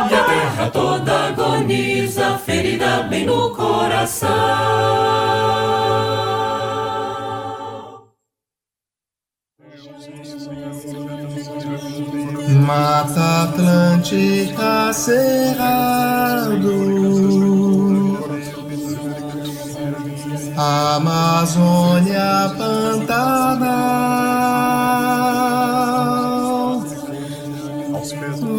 E 0.10 0.14
a 0.14 0.24
terra 0.24 0.70
toda 0.72 1.28
agoniza, 1.28 2.40
ferida 2.40 3.04
bem 3.04 3.26
no 3.26 3.54
coração. 3.56 4.30
Mata 12.66 13.44
Atlântica 13.44 14.92
Cerrado 14.94 16.60
Amazônia 20.58 22.54
Pantanal 22.58 24.39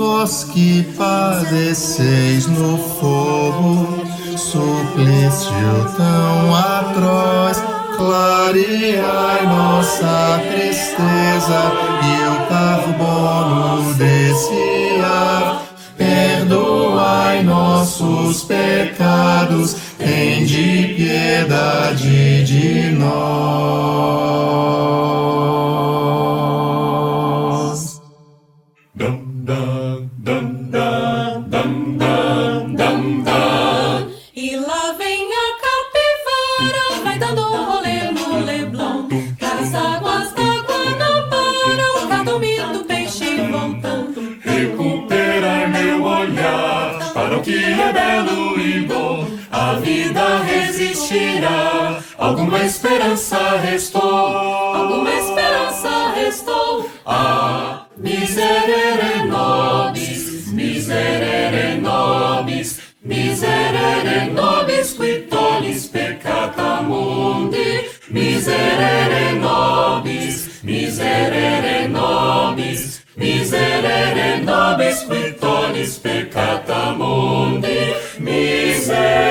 Vós 0.01 0.45
que 0.45 0.83
padeceis 0.97 2.47
no 2.47 2.79
fogo 2.79 4.03
Suplício 4.35 5.53
tão 5.95 6.57
atroz 6.57 7.63
Clareai 7.99 9.45
nossa 9.45 10.41
tristeza 10.51 11.73
e 12.03 12.15
o 12.31 12.37
carbono 12.49 13.93
desse 13.93 15.03
ar. 15.05 15.65
Perdoai 15.99 17.43
nossos 17.43 18.45
pecados, 18.45 19.77
tende 19.99 20.95
piedade 20.97 22.43
de 22.45 22.91
nós. 22.93 24.01
É 47.91 47.93
belo 47.93 48.61
e 48.61 48.81
bom. 48.87 49.27
A 49.51 49.73
vida 49.75 50.39
resistirá, 50.39 51.99
alguma 52.17 52.61
esperança 52.61 53.57
restou. 53.59 54.03
Alguma 54.03 55.13
esperança 55.13 56.13
restou. 56.15 56.89
Ah, 57.05 57.87
miserere 57.97 59.27
nobis, 59.27 60.53
miserere 60.53 61.81
nobis, 61.81 62.81
miserere 63.05 64.31
nobis, 64.33 64.93
qui 64.93 65.27
tollis 65.29 65.87
peccata 65.87 66.83
mundi. 66.83 67.89
Miserere 68.09 69.33
nobis, 69.33 70.63
miserere 70.63 71.60
say. 78.91 79.30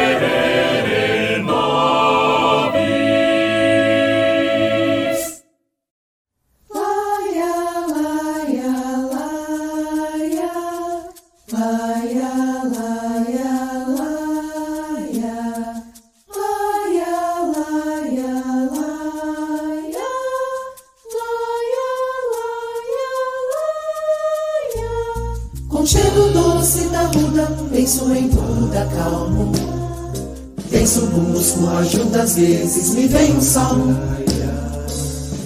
Busco 31.50 31.68
ajuda, 31.78 32.22
às 32.22 32.36
vezes 32.36 32.94
me 32.94 33.08
vem 33.08 33.36
um 33.36 33.42
salmo. 33.42 33.98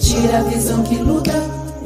Tira 0.01 0.39
a 0.39 0.43
visão 0.43 0.83
que 0.83 0.97
luta, 0.97 1.31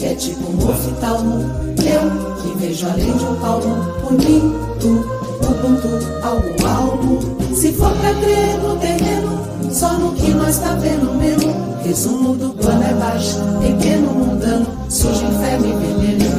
é 0.02 0.16
tipo 0.16 0.50
um 0.50 0.70
oftalmo. 0.70 1.46
Eu 1.78 2.36
que 2.42 2.58
vejo 2.58 2.88
além 2.88 3.12
de 3.16 3.24
um 3.24 3.36
palmo, 3.36 3.76
por 4.02 4.14
mim, 4.14 4.56
tu, 4.80 5.06
Ubuntu, 5.48 5.88
algo, 6.24 6.68
algo. 6.68 7.56
Se 7.56 7.72
for 7.74 7.92
pra 7.92 8.12
crer 8.16 8.58
no 8.58 8.76
terreno, 8.78 9.40
só 9.72 9.94
no 9.94 10.12
que 10.14 10.32
nós 10.34 10.58
tá 10.58 10.74
vendo 10.74 11.14
mesmo. 11.14 11.54
Resumo 11.84 12.36
do 12.36 12.50
plano 12.56 12.84
é 12.84 12.94
baixo, 12.96 13.38
pequeno 13.62 14.14
mundano, 14.14 14.66
surge 14.90 15.24
inferno 15.26 15.68
e 15.68 16.06
veneno. 16.08 16.32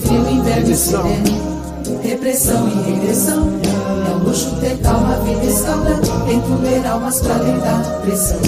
Frio, 0.00 0.30
inverno 0.30 0.70
e 0.70 0.76
sereno. 0.76 1.50
Repressão 2.02 2.68
e 2.68 2.90
regressão. 2.90 3.69
É 4.30 4.32
um 4.32 4.36
luxo 4.36 4.56
ter 4.60 4.78
calma, 4.78 5.16
vida 5.24 5.44
escalda. 5.44 5.96
Tento 6.24 6.62
ler 6.62 6.86
almas 6.86 7.20
pra 7.20 7.34
lidar 7.34 8.00
pressão. 8.02 8.38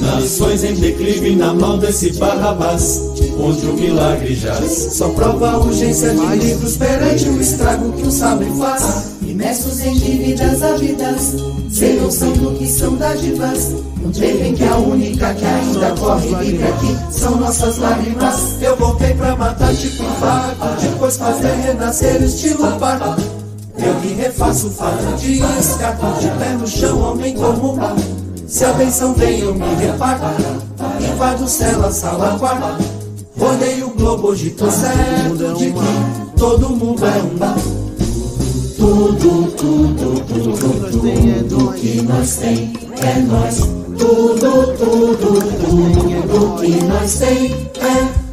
Nações 0.00 0.64
em 0.64 0.74
declive 0.74 1.36
na 1.36 1.54
mão 1.54 1.78
desse 1.78 2.12
Barrabás, 2.14 3.02
onde 3.38 3.66
o 3.66 3.74
milagre 3.74 4.34
jaz. 4.34 4.94
Só 4.94 5.10
prova 5.10 5.50
a 5.52 5.58
urgência 5.58 6.12
de 6.12 6.26
livros 6.36 6.76
perante 6.76 7.28
o 7.28 7.40
estrago 7.40 7.92
que 7.92 8.02
o 8.02 8.10
sabre 8.10 8.50
faz. 8.58 9.12
Imersos 9.22 9.80
em 9.80 9.94
dívidas 9.94 10.60
ávidas, 10.60 11.36
sem 11.70 12.00
noção 12.00 12.32
do 12.32 12.58
que 12.58 12.66
são 12.66 12.96
dádivas. 12.96 13.76
Não 14.02 14.10
temem 14.10 14.54
que 14.54 14.64
a 14.64 14.76
única 14.76 15.34
que 15.34 15.44
ainda 15.44 15.90
corre 16.00 16.34
livre 16.44 16.66
aqui 16.66 16.96
são 17.12 17.36
nossas 17.36 17.78
lágrimas. 17.78 18.60
Eu 18.60 18.76
voltei 18.76 19.14
pra 19.14 19.36
matar 19.36 19.72
tipo 19.72 20.02
infarto, 20.02 20.80
depois 20.80 21.16
fazer 21.16 21.54
renascer 21.54 22.20
estilo 22.22 22.72
parto. 22.80 23.35
Eu 23.78 24.00
me 24.00 24.12
refaço 24.14 24.70
fato 24.70 25.16
de 25.18 25.40
escapo, 25.58 26.06
de 26.20 26.28
pé 26.38 26.50
no 26.58 26.66
chão, 26.66 27.00
homem 27.00 27.34
comum. 27.34 27.78
Se 28.46 28.64
a 28.64 28.72
benção 28.72 29.12
vem, 29.14 29.40
eu 29.40 29.54
me 29.54 29.74
reparto. 29.74 30.24
Invado 31.00 31.48
cela, 31.48 31.90
sala, 31.90 32.38
quarto. 32.38 32.84
Rodei 33.38 33.82
o 33.82 33.90
globo, 33.90 34.28
hoje 34.28 34.50
tô 34.50 34.70
certo 34.70 35.54
de 35.58 35.72
que 35.72 36.36
todo 36.38 36.70
mundo 36.70 37.04
é 37.04 37.22
um. 37.22 37.36
Tudo, 38.76 39.52
tudo, 39.52 40.24
tudo, 40.26 40.90
tudo 40.90 41.72
que 41.72 42.02
nós 42.02 42.36
tem 42.36 42.72
é 43.02 43.20
nós. 43.20 43.58
Tudo, 43.98 44.76
tudo, 44.76 45.40
tudo 45.66 46.60
que 46.60 46.84
nós 46.84 47.18
tem 47.18 47.52
é 47.80 48.26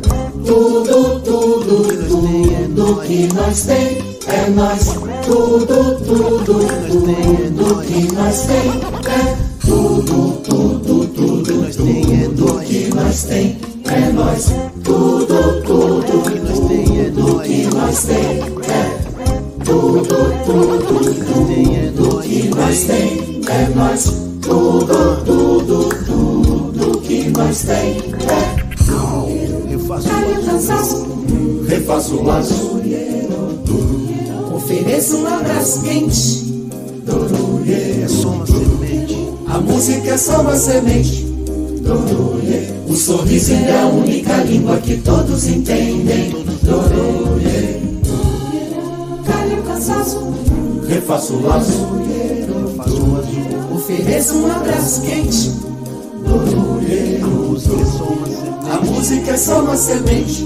tudo, 0.46 1.20
tudo, 1.22 2.08
tudo 2.08 3.02
que 3.02 3.30
nós 3.34 3.64
tem 3.64 4.18
é 4.28 4.50
nós. 4.50 5.13
Tudo, 5.26 5.66
tudo, 6.06 6.44
tudo 6.44 7.82
que 7.82 8.14
nós 8.14 8.42
tem. 8.42 8.70
É. 9.10 9.36
Tudo, 9.66 10.42
tudo, 10.44 10.80
tudo, 10.80 11.44
tudo 11.44 12.60
que 12.60 12.90
nós 12.96 13.24
tem. 13.24 13.58
É 13.86 14.12
nós. 14.12 14.54
Tudo, 14.84 15.62
tudo, 15.66 16.04
tudo 16.04 17.40
que 17.42 17.66
nós 17.76 18.04
tem. 18.04 18.40
É. 18.70 18.98
Tudo, 19.64 20.04
tudo, 20.46 20.80
tudo 20.88 22.22
que 22.22 22.50
nós 22.50 22.84
tem. 22.84 23.42
É 23.48 23.70
nós. 23.76 24.06
Tudo, 24.42 25.24
tudo, 25.26 25.90
tudo 26.06 27.00
que 27.02 27.30
nós 27.30 27.64
tem. 27.64 27.98
É. 28.30 28.64
Cai 30.02 30.34
o 30.34 30.46
cansaço, 30.46 31.06
refaço 31.68 32.16
o 32.16 32.24
laço. 32.24 32.83
Um 35.12 35.28
abraço 35.28 35.82
quente. 35.82 36.64
É 37.68 38.08
só 38.08 38.30
uma 38.30 38.46
semente. 38.46 39.30
A 39.48 39.60
música 39.60 40.12
é 40.12 40.18
só 40.18 40.42
uma 40.42 40.56
semente. 40.56 41.28
O 42.88 42.96
sorriso 42.96 43.52
é 43.52 43.82
a 43.82 43.88
única 43.88 44.34
língua 44.44 44.78
que 44.78 44.98
todos 44.98 45.46
entendem. 45.48 46.32
Cai 49.26 49.60
o 49.60 49.64
cansaço, 49.64 50.20
refaço 50.88 51.34
o 51.34 51.48
laço. 51.48 51.88
Ofereço 53.76 54.36
um 54.36 54.52
abraço 54.52 55.02
quente. 55.02 55.52
A 58.72 58.86
música 58.86 59.32
é 59.32 59.38
só 59.38 59.62
uma 59.62 59.76
semente. 59.76 60.46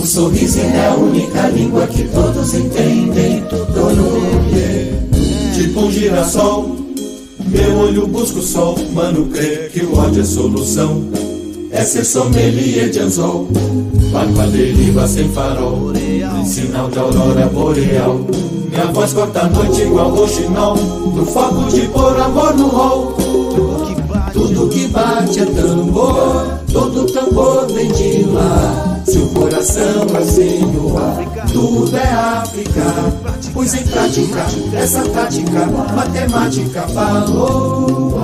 O 0.00 0.06
sorriso 0.06 0.58
é 0.60 0.86
a 0.86 0.94
única 0.94 1.48
língua 1.48 1.86
que 1.86 2.04
todos 2.04 2.54
entendem. 2.54 3.44
Tipo 5.54 5.80
um 5.80 5.90
girassol, 5.90 6.74
meu 7.46 7.78
olho 7.80 8.06
busca 8.06 8.38
o 8.38 8.42
sol. 8.42 8.78
Mano, 8.94 9.26
crê 9.26 9.68
que 9.70 9.84
o 9.84 9.98
ódio 9.98 10.22
é 10.22 10.24
solução. 10.24 11.04
É 11.70 11.84
ser 11.84 12.06
sommelier 12.06 12.88
de 12.88 12.98
anzol. 12.98 13.46
Barco 14.10 14.50
deriva 14.50 15.06
sem 15.06 15.28
farol. 15.28 15.92
Sinal 16.46 16.88
de 16.88 16.98
aurora 16.98 17.46
boreal. 17.48 18.20
Minha 18.70 18.86
voz 18.86 19.12
corta 19.12 19.40
a 19.40 19.48
noite 19.50 19.82
igual 19.82 20.14
roxinol. 20.14 20.76
No 20.78 21.26
foco 21.26 21.70
de 21.70 21.82
pôr 21.88 22.18
amor 22.18 22.56
no 22.56 22.68
rol. 22.68 23.16
Tudo 24.32 24.68
que 24.70 24.86
bate 24.86 25.40
é 25.40 25.44
tambor, 25.44 26.60
todo 26.72 27.04
tambor 27.12 27.66
vem 27.70 27.92
de 27.92 28.22
lá. 28.30 28.89
Seu 29.10 29.26
coração 29.30 30.06
é 30.16 30.24
Senhor, 30.24 31.00
tudo 31.52 31.96
é 31.96 32.12
África. 32.12 32.80
Pus 33.52 33.74
em 33.74 33.84
prática 33.84 34.46
essa 34.72 35.02
tática, 35.08 35.66
matemática 35.96 36.82
falou. 36.82 38.20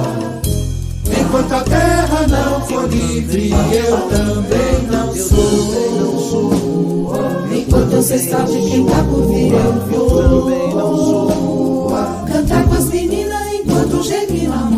Enquanto 1.11 1.53
a 1.53 1.61
terra 1.65 2.25
não 2.29 2.61
for 2.67 2.89
livre, 2.89 3.51
eu 3.51 3.97
também 4.09 4.87
não 4.89 5.13
sou. 5.13 7.17
Enquanto 7.53 7.97
ancestral 7.97 8.45
de 8.45 8.61
quem 8.71 8.87
tá 8.87 9.03
por 9.11 9.27
vir, 9.27 9.55
eu 9.55 9.73
vou. 9.91 10.47
Cantar 12.29 12.63
com 12.65 12.75
as 12.75 12.85
meninas 12.85 13.55
enquanto 13.55 14.05
geme 14.05 14.47
no 14.47 14.53
amor. 14.53 14.76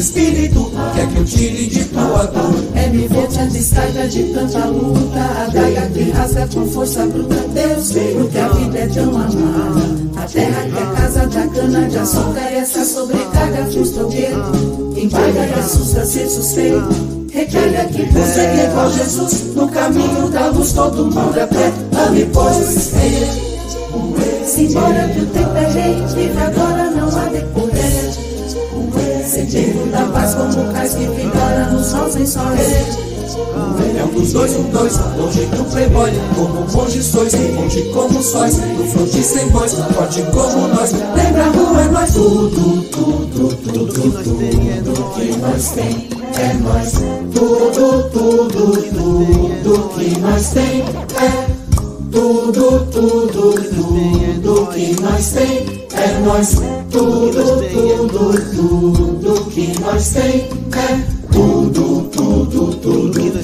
Espírito 0.00 0.72
quer 0.94 1.06
que 1.08 1.16
eu 1.18 1.24
tire 1.24 1.66
de 1.66 1.84
tua 1.84 2.24
dor. 2.24 2.54
É 2.74 2.88
me 2.88 3.06
ver 3.06 3.28
te 3.28 3.44
descarga 3.50 4.08
de 4.08 4.24
tanta 4.32 4.64
luta. 4.66 5.20
A 5.20 5.46
daga 5.52 5.86
que 5.92 6.10
rasga 6.10 6.48
com 6.52 6.66
força 6.66 7.06
bruta. 7.06 7.34
Deus, 7.34 7.92
porque 7.92 8.38
a 8.38 8.48
vida 8.48 8.78
é 8.78 8.86
tão 8.86 9.10
amada. 9.10 10.00
A 10.16 10.22
terra 10.22 10.62
que 10.62 10.78
é 10.78 10.96
casa 10.96 11.26
da 11.26 11.46
cana 11.48 11.88
de 11.88 11.98
açúcar. 11.98 12.40
Essa 12.40 12.84
sobrecarga 12.84 13.66
frustra 13.66 14.06
o 14.06 14.10
medo. 14.10 14.94
Embarga 14.96 15.46
e 15.46 15.60
assusta 15.60 16.04
ser 16.04 16.28
suspeito. 16.28 16.88
Recarga 17.30 17.84
que 17.84 18.02
você 18.06 18.40
é 18.40 18.68
igual 18.70 18.90
Jesus. 18.90 19.54
No 19.54 19.68
caminho 19.68 20.28
da 20.30 20.46
luz 20.48 20.72
todo 20.72 21.04
mundo 21.04 21.38
é 21.38 21.46
pé. 21.46 21.72
Ame, 22.06 22.26
pois, 22.32 22.94
é. 22.94 23.50
Simbora 24.46 25.08
que 25.08 25.20
o 25.20 25.26
tempo 25.26 25.56
é 25.56 25.70
rei, 25.70 25.94
vive 26.14 26.40
agora, 26.40 26.90
decorrer. 26.90 26.99
Sentido 29.40 29.90
da 29.90 30.04
paz 30.12 30.34
como 30.34 30.70
cais 30.70 30.92
que 30.92 31.06
vigora 31.06 31.70
no 31.72 31.82
sol 31.82 32.10
sem 32.10 32.26
sóis. 32.26 32.60
É 32.60 34.04
um 34.04 34.08
dos 34.08 34.32
dois, 34.34 34.54
um 34.54 34.64
dois, 34.64 34.98
longe 35.16 35.46
do 35.46 35.64
playboy 35.70 36.10
Como 36.34 36.66
monge 36.70 37.02
sois, 37.02 37.32
monge 37.54 37.82
como 37.92 38.22
sóis 38.22 38.58
No 38.58 38.84
fronte 38.84 39.22
sem 39.22 39.48
voz, 39.48 39.72
forte 39.72 40.22
como 40.32 40.68
nós 40.68 40.92
Lembra 40.92 41.44
a 41.44 41.48
rua, 41.48 41.80
é 41.80 41.88
nós 41.88 42.12
Tudo, 42.12 42.82
tudo, 42.90 43.56
tudo, 43.56 43.92
tudo, 43.92 44.22
tudo 44.84 45.14
que 45.14 45.36
nós 45.36 45.68
tem 45.70 46.08
é 46.36 46.54
nós 46.54 46.92
Tudo, 47.34 48.10
tudo, 48.10 48.72
tudo 49.62 49.88
que 49.94 50.18
nós 50.18 50.50
tem 50.50 50.80
é 50.82 51.46
tudo, 52.10 52.86
tudo, 52.90 53.52
tudo 53.52 54.66
que 54.66 55.00
nós 55.00 55.30
tem 55.32 55.79
é 56.00 56.18
nós. 56.20 56.56
Tudo, 56.90 57.42
tudo, 57.70 58.32
tudo 58.56 59.50
que 59.50 59.80
nós 59.80 60.10
tem 60.10 60.48
é 60.72 61.20
tudo, 61.32 62.08
tudo, 62.10 62.74
tudo, 62.76 63.42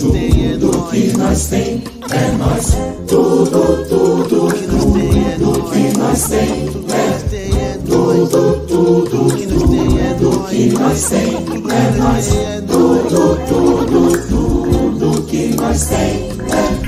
tudo 0.58 0.90
que 0.90 1.16
nós 1.16 1.46
tem 1.46 1.84
é 2.10 2.32
nós. 2.38 2.76
Tudo, 3.06 3.84
tudo, 3.88 4.26
tudo 4.26 5.70
que 5.70 5.98
nós 5.98 6.28
tem 6.28 6.66
é 6.92 7.78
tudo, 7.86 8.66
tudo, 8.66 9.28
tudo 9.28 10.48
que 10.48 10.68
nós 10.72 11.08
tem 11.08 11.36
é 11.36 11.98
nós. 11.98 12.28
Tudo, 12.66 13.38
tudo, 13.46 14.00
tudo 14.28 15.22
que 15.22 15.54
nós 15.56 15.86
tem 15.86 15.96
é 15.96 16.86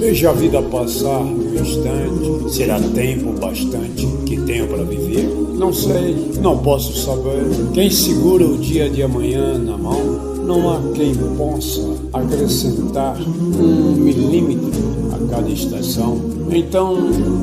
Veja 0.00 0.30
a 0.30 0.32
vida 0.32 0.62
passar 0.62 1.24
no 1.24 1.54
instante. 1.54 2.54
Será 2.54 2.80
tempo 2.80 3.32
bastante 3.32 4.19
que 4.30 4.40
tenho 4.42 4.68
para 4.68 4.84
viver? 4.84 5.28
Não 5.58 5.72
sei, 5.72 6.14
não 6.40 6.56
posso 6.58 6.96
saber. 6.96 7.42
Quem 7.74 7.90
segura 7.90 8.46
o 8.46 8.56
dia 8.58 8.88
de 8.88 9.02
amanhã 9.02 9.58
na 9.58 9.76
mão, 9.76 10.00
não 10.46 10.70
há 10.70 10.80
quem 10.94 11.12
possa 11.36 11.82
acrescentar 12.12 13.20
um 13.20 13.96
milímetro 13.96 14.70
a 15.12 15.34
cada 15.34 15.50
estação. 15.50 16.20
Então, 16.52 16.96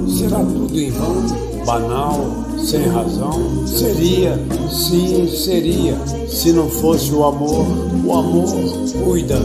será 0.07 0.39
tudo 0.39 0.79
em 0.79 0.89
vão? 0.91 1.47
Banal, 1.65 2.25
sem 2.57 2.83
razão? 2.83 3.67
Seria, 3.67 4.39
sim, 4.71 5.27
seria, 5.27 5.97
se 6.29 6.53
não 6.53 6.69
fosse 6.69 7.11
o 7.11 7.25
amor. 7.25 7.65
O 8.05 8.13
amor 8.13 8.47
cuida 9.03 9.41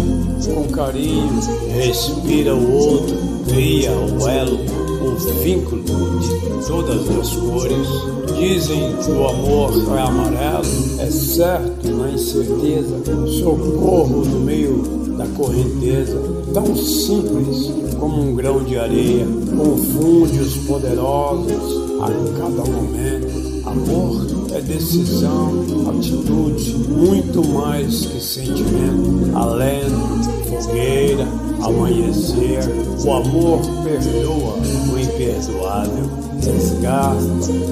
com 0.55 0.62
carinho, 0.72 1.40
respira 1.74 2.55
o 2.55 2.72
outro, 2.72 3.16
cria 3.49 3.90
o 3.90 4.28
elo, 4.28 4.61
o 5.03 5.16
vínculo 5.42 5.82
de 5.82 6.66
todas 6.66 7.09
as 7.18 7.36
cores. 7.36 7.88
Dizem 8.36 8.96
que 8.96 9.11
o 9.11 9.28
amor 9.28 9.72
é 9.96 10.00
amarelo, 10.00 10.66
é 10.98 11.11
certo 11.11 11.88
na 11.88 12.11
incerteza, 12.11 13.00
socorro 13.40 14.24
no 14.24 14.40
meio 14.40 14.82
da 15.16 15.26
correnteza, 15.36 16.18
tão 16.53 16.74
simples 16.74 17.70
como 17.98 18.20
um 18.20 18.34
grão 18.34 18.64
de 18.64 18.78
areia, 18.78 19.26
confunde 19.57 20.40
os 20.40 20.57
poderosos 20.66 22.00
a 22.00 22.09
cada 22.38 22.70
momento. 22.70 23.42
Amor 23.64 24.26
é 24.53 24.61
decisão, 24.61 25.64
atitude, 25.88 26.74
muito 26.88 27.46
mais 27.48 28.07
que 28.07 28.20
sentimento, 28.20 29.36
alento, 29.36 30.41
fogueira, 30.63 31.27
amanhecer. 31.63 32.63
O 33.05 33.13
amor 33.13 33.61
perdoa 33.83 34.55
o 34.93 34.99
imperdoável, 34.99 36.09
resgata 36.41 37.17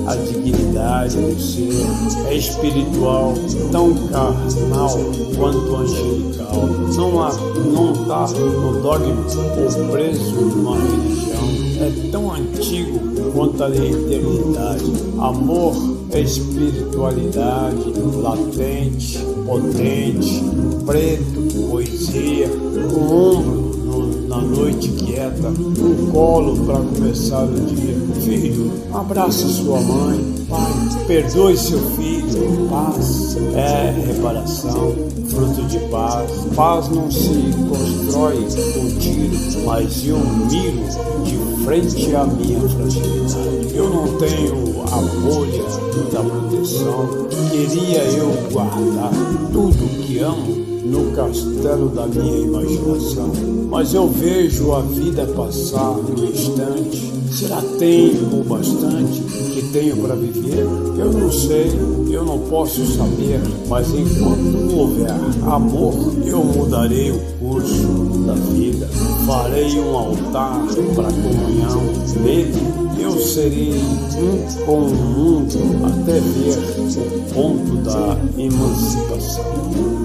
a 0.07 0.17
dignidade 0.17 1.17
do 1.17 1.41
ser. 1.41 2.27
É 2.27 2.35
espiritual, 2.35 3.35
tão 3.71 3.95
carnal 4.09 4.99
quanto 5.37 5.77
angelical. 5.77 6.67
Não 6.97 7.23
há, 7.23 7.33
não 7.33 7.93
está 7.93 8.27
no 8.39 8.83
dogma 8.83 9.25
ou 9.57 9.93
preso 9.93 10.35
numa 10.35 10.77
religião. 10.77 11.50
É 11.81 12.11
tão 12.11 12.31
antigo 12.31 13.01
quanto 13.33 13.65
a 13.65 13.71
eternidade. 13.71 14.85
Amor 15.19 15.75
é 16.11 16.21
espiritualidade 16.21 17.93
latente, 18.17 19.19
potente, 19.47 20.43
preto, 20.85 21.69
poesia, 21.71 22.49
um 22.49 23.15
ombro 23.15 24.29
na 24.29 24.43
noite 24.43 24.91
quieta, 25.21 25.49
um 25.49 26.11
colo 26.11 26.65
para 26.65 26.79
começar 26.79 27.45
o 27.45 27.61
dia. 27.61 28.01
Filho, 28.23 28.73
abraça 28.93 29.47
sua 29.49 29.81
mãe, 29.81 30.19
pai, 30.49 31.07
perdoe 31.07 31.57
seu 31.57 31.79
filho, 31.91 32.69
paz 32.71 33.37
é 33.55 33.91
reparação, 34.07 34.95
fruto 35.29 35.63
de 35.65 35.79
paz. 35.91 36.31
Paz 36.55 36.89
não 36.89 37.11
se 37.11 37.55
constrói 37.69 38.37
com 38.75 38.99
tiro, 38.99 39.67
mas 39.67 40.07
eu 40.07 40.19
miro 40.19 40.81
de 41.25 41.65
frente 41.65 42.15
à 42.15 42.25
minha 42.25 42.61
fragilidade. 42.61 43.75
Eu 43.75 43.91
não 43.91 44.07
tenho 44.19 44.83
a 44.83 45.01
bolha 45.23 45.65
da 46.13 46.23
proteção, 46.23 47.29
queria 47.51 48.03
eu 48.05 48.51
guardar 48.53 49.13
tudo 49.53 50.03
que 50.03 50.19
amo 50.19 50.70
no 50.91 51.13
castelo 51.13 51.89
da 51.91 52.07
minha 52.07 52.39
imaginação. 52.39 53.33
Mas 53.71 53.95
eu 53.95 54.09
vejo 54.09 54.73
a 54.73 54.81
vida 54.81 55.25
passar 55.27 55.95
no 55.95 56.25
instante. 56.25 57.13
Será 57.31 57.63
tempo 57.79 58.43
bastante 58.45 59.21
que 59.53 59.63
tenho 59.73 59.97
para 59.99 60.17
viver? 60.17 60.67
Eu 60.99 61.13
não 61.13 61.31
sei, 61.31 61.71
eu 62.11 62.25
não 62.25 62.41
posso 62.41 62.85
saber, 62.97 63.41
mas 63.69 63.89
enquanto 63.95 64.77
houver 64.77 65.15
amor, 65.47 65.95
eu 66.27 66.45
mudarei 66.45 67.13
o 67.13 67.21
curso 67.39 67.87
da 68.27 68.35
vida. 68.35 68.89
Farei 69.27 69.79
um 69.79 69.97
altar 69.97 70.61
para 70.97 71.09
comunhão. 71.13 71.83
Nele 72.21 72.80
eu 73.01 73.19
serei 73.19 73.73
um 73.73 74.65
com 74.65 74.87
o 74.87 74.95
mundo 74.95 75.59
até 75.87 76.21
ver 76.21 76.59
o 76.99 77.35
ponto 77.35 77.77
da 77.79 78.19
emancipação. 78.41 79.45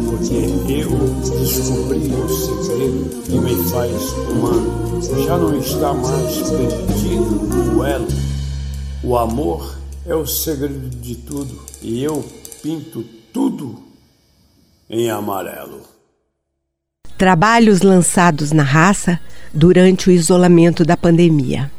Porque 0.06 0.36
eu 0.72 0.89
descobri 1.39 2.14
o 2.14 2.30
segredo 2.30 3.24
que 3.24 3.38
me 3.38 3.56
faz 3.70 3.91
humano. 4.30 5.02
Já 5.26 5.38
não 5.38 5.60
está 5.60 5.93
mais 5.93 6.36
perdido 6.50 7.78
o 7.78 7.84
elo. 7.84 8.08
O 9.04 9.18
amor 9.18 9.78
é 10.06 10.16
o 10.16 10.26
segredo 10.26 10.89
de 10.89 11.16
tudo 11.16 11.60
e 11.82 12.04
eu 12.04 12.24
pinto 12.62 13.04
tudo 13.34 13.78
em 14.89 15.10
amarelo. 15.10 15.82
Trabalhos 17.18 17.82
lançados 17.82 18.52
na 18.52 18.64
raça 18.64 19.20
durante 19.54 20.10
o 20.10 20.12
isolamento 20.12 20.84
da 20.84 20.98
pandemia. 20.98 21.72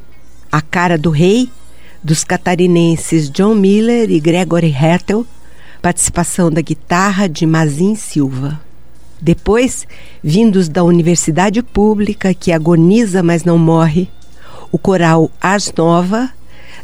A 0.57 0.63
Cara 0.63 0.97
do 0.97 1.11
Rei, 1.11 1.51
dos 2.03 2.25
catarinenses 2.25 3.29
John 3.29 3.55
Miller 3.55 4.11
e 4.11 4.19
Gregory 4.19 4.75
Hertel, 4.75 5.27
participação 5.83 6.51
da 6.51 6.63
guitarra 6.63 7.29
de 7.29 7.45
Mazin 7.45 7.95
Silva. 7.95 8.59
Depois, 9.21 9.87
vindos 10.25 10.67
da 10.67 10.83
Universidade 10.83 11.63
Pública, 11.63 12.33
que 12.33 12.53
agoniza 12.53 13.23
mas 13.23 13.45
não 13.45 13.59
morre, 13.59 14.09
o 14.73 14.79
coral 14.79 15.31
Ars 15.39 15.71
Nova, 15.77 16.31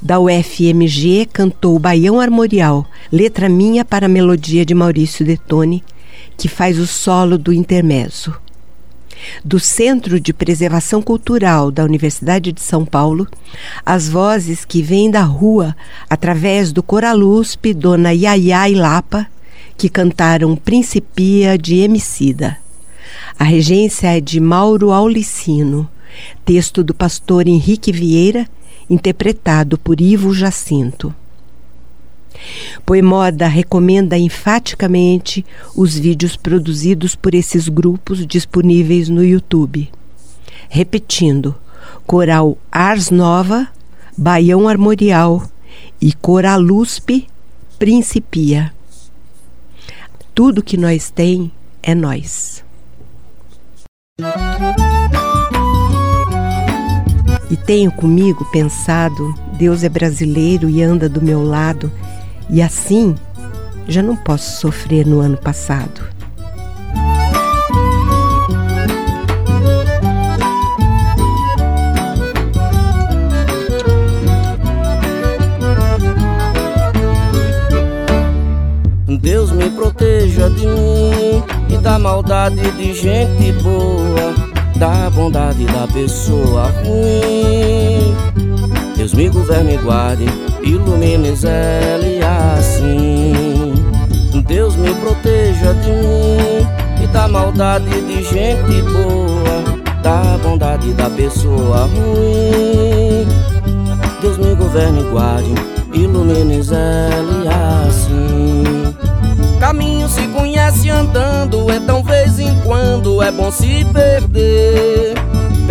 da 0.03 0.20
UFMG, 0.20 1.27
cantou 1.33 1.79
Baião 1.79 2.20
Armorial, 2.20 2.87
letra 3.11 3.49
minha 3.49 3.87
para 3.87 4.05
a 4.05 4.11
melodia 4.11 4.66
de 4.66 4.75
Maurício 4.75 5.25
Detone, 5.25 5.83
que 6.37 6.47
faz 6.47 6.79
o 6.79 6.87
solo 6.87 7.39
do 7.39 7.55
intermezzo 7.55 8.39
do 9.45 9.59
Centro 9.59 10.18
de 10.20 10.33
Preservação 10.33 11.03
Cultural 11.03 11.70
da 11.70 11.85
Universidade 11.85 12.53
de 12.53 12.61
São 12.61 12.85
Paulo, 12.85 13.27
as 13.85 14.09
vozes 14.09 14.64
que 14.64 14.83
vêm 14.83 15.11
da 15.11 15.23
rua 15.23 15.77
através 16.09 16.73
do 16.73 16.83
Coraluspe, 16.83 17.75
Dona 17.75 18.12
Yaya 18.12 18.68
e 18.68 18.75
Lapa, 18.75 19.27
que 19.77 19.89
cantaram 19.89 20.57
Principia 20.57 21.59
de 21.59 21.77
Emicida. 21.77 22.57
A 23.39 23.45
regência 23.45 24.16
é 24.16 24.20
de 24.20 24.41
Mauro 24.41 24.93
Aulicino, 24.93 25.89
texto 26.45 26.83
do 26.85 26.95
pastor 26.95 27.49
Henrique 27.49 27.93
Vieira, 27.93 28.47
interpretado 28.89 29.79
por 29.79 30.01
Ivo 30.01 30.33
Jacinto. 30.35 31.14
Poemoda 32.84 33.47
recomenda 33.47 34.18
enfaticamente 34.18 35.45
os 35.76 35.99
vídeos 35.99 36.36
produzidos 36.36 37.14
por 37.14 37.34
esses 37.34 37.68
grupos 37.68 38.26
disponíveis 38.26 39.09
no 39.09 39.24
YouTube. 39.24 39.90
Repetindo: 40.68 41.55
Coral 42.07 42.59
Ars 42.70 43.11
Nova, 43.11 43.68
Baião 44.16 44.68
Armorial 44.68 45.43
e 46.01 46.12
Coraluspe 46.12 47.26
Principia. 47.78 48.72
Tudo 50.34 50.62
que 50.62 50.76
nós 50.76 51.11
tem 51.11 51.51
é 51.82 51.95
nós. 51.95 52.64
E 57.51 57.57
tenho 57.66 57.90
comigo 57.90 58.45
pensado: 58.53 59.34
Deus 59.59 59.82
é 59.82 59.88
brasileiro 59.88 60.70
e 60.70 60.82
anda 60.82 61.09
do 61.09 61.20
meu 61.20 61.45
lado 61.45 61.93
e 62.53 62.61
assim, 62.61 63.14
já 63.88 64.03
não 64.03 64.14
posso 64.14 64.61
sofrer 64.61 65.07
no 65.07 65.20
ano 65.20 65.38
passado. 65.38 66.12
Deus 79.18 79.50
me 79.53 79.70
proteja 79.70 80.50
de 80.50 80.66
mim 80.66 81.42
e 81.70 81.78
da 81.78 81.98
maldade 81.98 82.70
de 82.72 82.92
gente 82.92 83.53
boa, 83.62 84.34
da 84.76 85.09
bondade 85.09 85.64
da 85.64 85.86
pessoa 85.86 86.70
ruim. 86.84 88.51
Deus 89.03 89.14
me 89.14 89.28
governe 89.28 89.74
e 89.74 89.78
guarde 89.78 90.26
ilumine 90.62 91.34
Zé 91.34 91.98
assim. 92.55 93.74
Deus 94.46 94.76
me 94.76 94.94
proteja 94.94 95.74
de 95.74 95.90
mim 95.90 97.03
e 97.03 97.07
da 97.09 97.26
maldade 97.26 97.90
de 98.00 98.22
gente 98.22 98.80
boa, 98.82 99.82
da 100.05 100.38
bondade 100.40 100.92
da 100.92 101.11
pessoa 101.11 101.88
ruim. 101.88 103.26
Deus 104.20 104.38
me 104.38 104.55
governe 104.55 105.00
e 105.00 105.11
guarde, 105.11 105.53
ilumine 105.92 106.62
Zé 106.62 107.11
assim. 107.88 108.94
Caminho 109.59 110.09
se 110.09 110.28
conhece 110.28 110.90
andando, 110.90 111.72
então 111.72 112.05
vez 112.05 112.38
em 112.38 112.55
quando 112.61 113.20
é 113.20 113.32
bom 113.32 113.50
se 113.50 113.84
perder. 113.92 115.14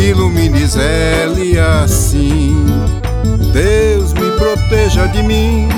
ilumine 0.00 0.66
Zélia 0.66 1.82
assim. 1.84 2.64
Deus 3.52 4.12
me 4.14 4.30
proteja 4.38 5.06
de 5.08 5.22
mim 5.22 5.68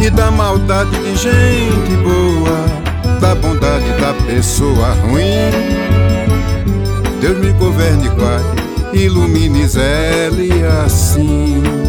e 0.00 0.10
da 0.10 0.30
maldade 0.30 0.96
de 0.98 1.16
gente 1.16 1.96
boa, 2.02 3.18
da 3.20 3.34
bondade 3.34 3.92
da 4.00 4.12
pessoa 4.26 4.94
ruim. 5.02 5.50
Deus 7.20 7.38
me 7.38 7.52
governe 7.52 8.08
guarde, 8.08 8.62
ilumine 8.92 9.66
Zélia 9.66 10.82
assim. 10.84 11.79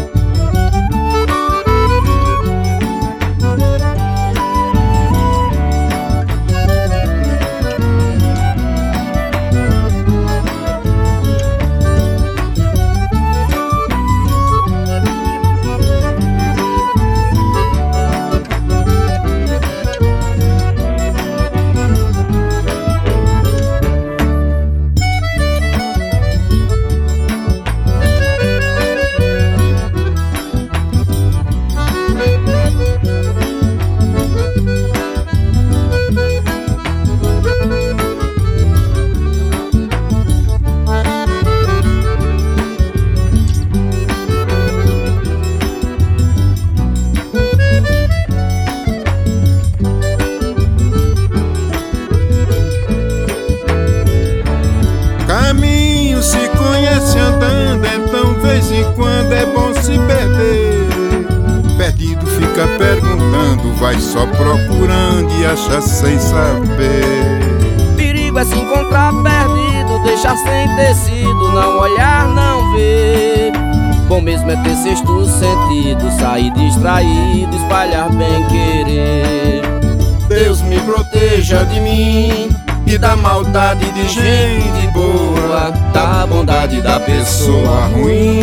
pessoa 87.22 87.86
ruim. 87.94 88.40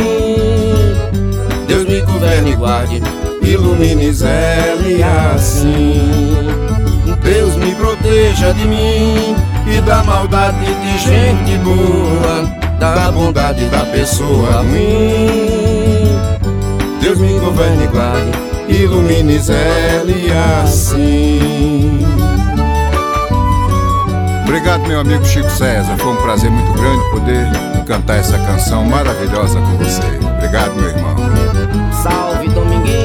Deus 1.68 1.84
me 1.86 2.00
governe 2.02 2.52
e 2.52 2.56
guarde, 2.56 3.04
Ilumine 3.42 4.06
ele 4.06 5.04
assim. 5.04 6.48
Deus 7.22 7.56
me 7.58 7.76
proteja 7.76 8.54
de 8.54 8.66
mim 8.66 9.36
e 9.68 9.82
da 9.82 10.02
maldade 10.04 10.66
de 10.66 10.98
gente 10.98 11.58
boa, 11.58 12.46
da 12.80 13.12
bondade 13.12 13.66
da 13.66 13.86
pessoa 13.86 14.62
ruim. 14.62 16.18
Deus 17.02 17.20
me 17.20 17.38
governe 17.38 17.84
e 17.84 17.88
guarde, 17.88 18.32
Ilumine 18.70 19.34
ele 19.34 20.32
assim. 20.64 22.00
Obrigado, 24.44 24.88
meu 24.88 25.02
amigo 25.02 25.26
Chico 25.26 25.50
César. 25.52 25.98
Foi 25.98 26.14
um 26.14 26.22
prazer 26.22 26.50
muito 26.50 26.72
grande 26.74 27.10
poder 27.12 27.69
cantar 27.90 28.20
essa 28.20 28.38
canção 28.38 28.86
maravilhosa 28.86 29.60
com 29.60 29.78
você. 29.78 30.20
Obrigado, 30.38 30.76
meu 30.76 30.90
irmão. 30.90 31.16
Salve, 32.04 32.48
Domingueira. 32.50 32.99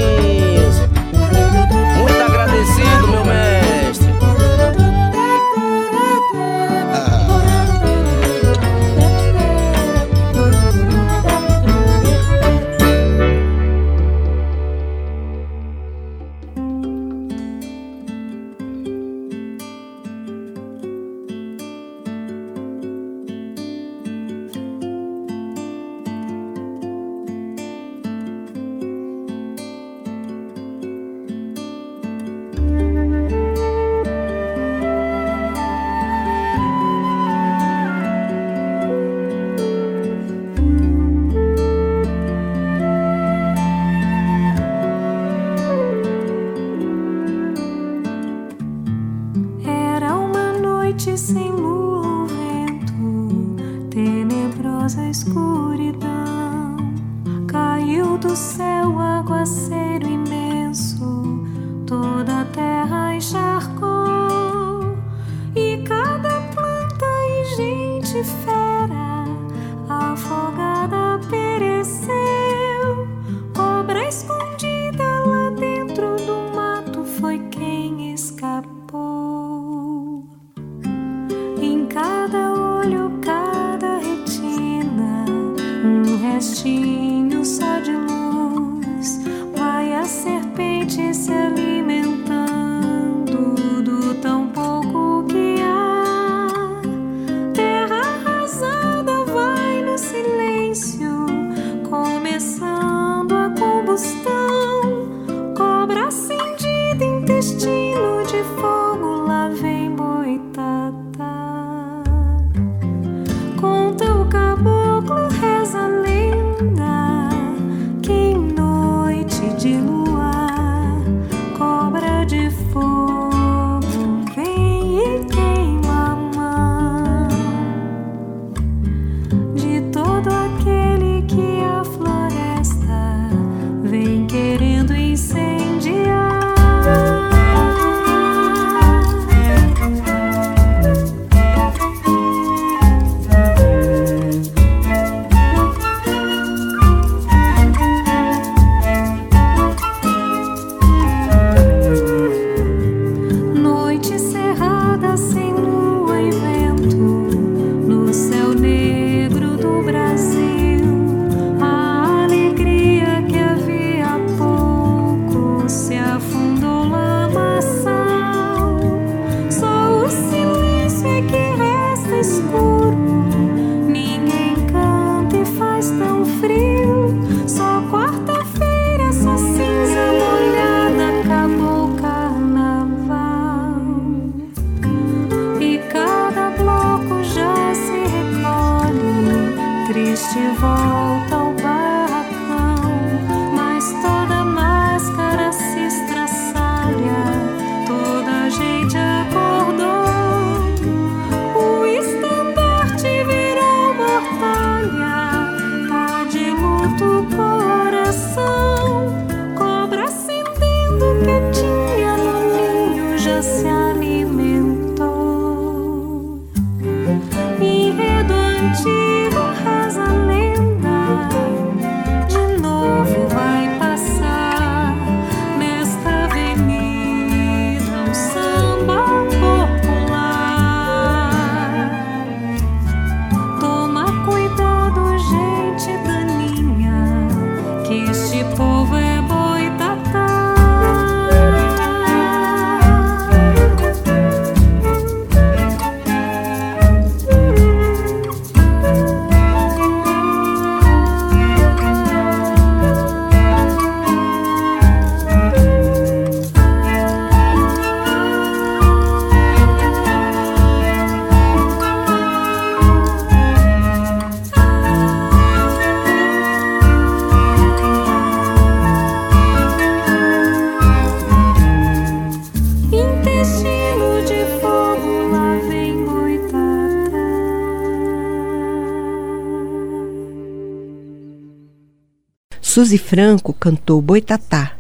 Suzy 282.85 282.99
Franco 282.99 283.55
cantou 283.55 284.03
Boitatá, 284.03 284.73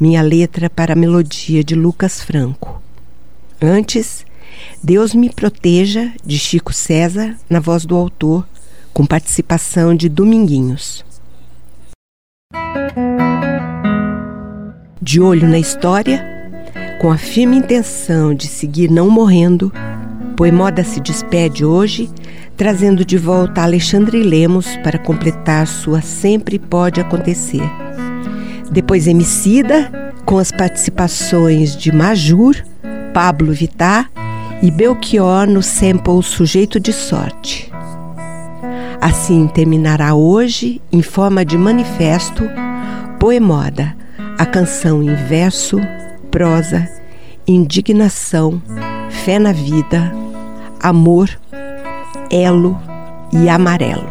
minha 0.00 0.20
letra 0.22 0.68
para 0.68 0.92
a 0.92 0.96
melodia 0.96 1.62
de 1.62 1.76
Lucas 1.76 2.20
Franco. 2.20 2.82
Antes, 3.62 4.26
Deus 4.82 5.14
me 5.14 5.30
proteja, 5.30 6.12
de 6.24 6.36
Chico 6.36 6.72
César, 6.72 7.36
na 7.48 7.60
voz 7.60 7.86
do 7.86 7.94
autor, 7.94 8.44
com 8.92 9.06
participação 9.06 9.94
de 9.94 10.08
Dominguinhos. 10.08 11.04
De 15.00 15.20
olho 15.20 15.46
na 15.46 15.60
história, 15.60 16.26
com 17.00 17.12
a 17.12 17.16
firme 17.16 17.56
intenção 17.58 18.34
de 18.34 18.48
seguir 18.48 18.90
não 18.90 19.08
morrendo, 19.08 19.72
Poemoda 20.36 20.82
se 20.82 21.00
despede 21.00 21.64
hoje, 21.64 22.10
trazendo 22.56 23.04
de 23.04 23.16
volta 23.16 23.62
Alexandre 23.62 24.22
Lemos 24.22 24.76
para 24.82 24.98
completar 24.98 25.66
sua 25.66 26.00
Sempre 26.00 26.58
Pode 26.58 27.00
Acontecer. 27.00 27.62
Depois 28.70 29.06
Emicida, 29.06 30.12
com 30.24 30.38
as 30.38 30.50
participações 30.50 31.76
de 31.76 31.92
Majur, 31.92 32.56
Pablo 33.12 33.52
Vittar 33.52 34.10
e 34.60 34.70
Belchior 34.70 35.46
no 35.46 35.62
sample 35.62 36.22
Sujeito 36.22 36.80
de 36.80 36.92
Sorte. 36.92 37.70
Assim 39.00 39.46
terminará 39.46 40.14
hoje, 40.14 40.80
em 40.90 41.02
forma 41.02 41.44
de 41.44 41.56
manifesto, 41.56 42.48
Poemoda, 43.20 43.94
a 44.36 44.44
canção 44.44 45.02
em 45.02 45.14
verso, 45.14 45.78
prosa, 46.30 46.88
indignação, 47.46 48.60
fé 49.08 49.38
na 49.38 49.52
vida, 49.52 50.12
amor, 50.84 51.30
elo 52.30 52.78
e 53.32 53.48
amarelo. 53.48 54.04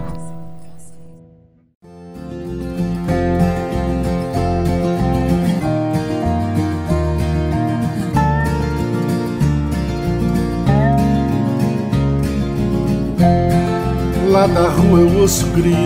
Lá 14.32 14.48
da 14.48 14.68
rua 14.68 15.00
eu 15.02 15.20
ouço 15.20 15.46
grito, 15.52 15.78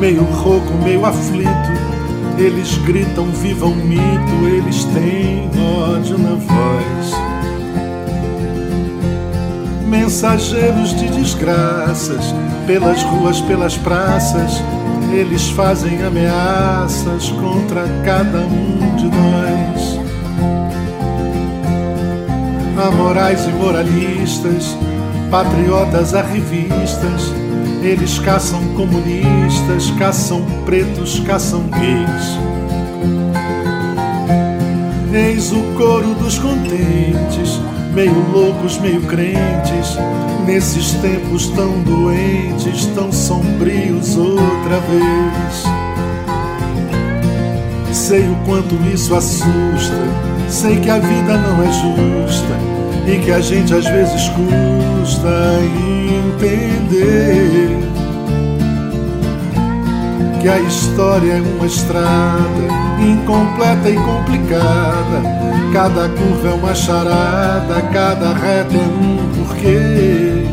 meio 0.00 0.22
rouco, 0.22 0.72
meio 0.82 1.04
aflito. 1.04 1.50
Eles 2.38 2.78
gritam, 2.78 3.26
viva 3.26 3.66
o 3.66 3.74
mito, 3.74 4.48
eles 4.50 4.84
têm 4.84 5.50
ódio 5.84 6.16
na 6.16 6.30
voz. 6.30 7.41
Mensageiros 9.92 10.96
de 10.96 11.06
desgraças, 11.10 12.34
pelas 12.66 13.02
ruas, 13.02 13.42
pelas 13.42 13.76
praças, 13.76 14.52
eles 15.12 15.50
fazem 15.50 16.02
ameaças 16.02 17.28
contra 17.28 17.86
cada 18.02 18.38
um 18.38 18.96
de 18.96 19.04
nós. 19.04 20.00
Amorais 22.88 23.46
e 23.46 23.50
moralistas, 23.50 24.74
patriotas 25.30 26.14
arrivistas, 26.14 27.30
eles 27.82 28.18
caçam 28.18 28.66
comunistas, 28.68 29.90
caçam 29.98 30.42
pretos, 30.64 31.20
caçam 31.20 31.64
gays. 31.64 32.38
Eis 35.12 35.52
o 35.52 35.60
coro 35.76 36.14
dos 36.14 36.38
contentes, 36.38 37.60
meio 37.92 38.14
loucos, 38.32 38.78
meio 38.78 39.02
crentes, 39.02 39.96
nesses 40.46 40.92
tempos 40.94 41.48
tão 41.48 41.80
doentes, 41.82 42.86
tão 42.94 43.12
sombrios 43.12 44.16
outra 44.16 44.80
vez. 44.88 45.64
Sei 47.92 48.22
o 48.22 48.34
quanto 48.46 48.74
isso 48.92 49.14
assusta, 49.14 49.98
sei 50.48 50.80
que 50.80 50.90
a 50.90 50.98
vida 50.98 51.36
não 51.36 51.62
é 51.62 51.66
justa 51.66 52.56
e 53.06 53.18
que 53.18 53.30
a 53.30 53.40
gente 53.40 53.74
às 53.74 53.84
vezes 53.84 54.28
custa 54.30 55.28
entender 56.40 57.78
que 60.42 60.48
a 60.48 60.58
história 60.58 61.34
é 61.34 61.40
uma 61.40 61.66
estrada 61.66 62.68
incompleta 63.00 63.88
e 63.88 63.94
complicada. 63.94 65.22
Cada 65.72 66.08
curva 66.10 66.48
é 66.48 66.52
uma 66.52 66.74
charada, 66.74 67.80
cada 67.92 68.34
reta 68.34 68.74
é 68.74 68.78
um 68.78 69.46
porquê. 69.46 70.44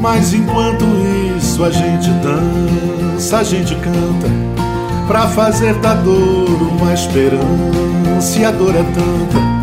Mas 0.00 0.34
enquanto 0.34 0.84
isso 1.38 1.64
a 1.64 1.70
gente 1.70 2.10
dança, 2.10 3.38
a 3.38 3.42
gente 3.42 3.74
canta, 3.76 4.28
pra 5.06 5.26
fazer 5.28 5.74
da 5.76 5.94
dor 5.94 6.50
uma 6.72 6.92
esperança. 6.92 8.38
E 8.38 8.44
a 8.44 8.50
dor 8.50 8.74
é 8.74 8.82
tanta 8.82 9.56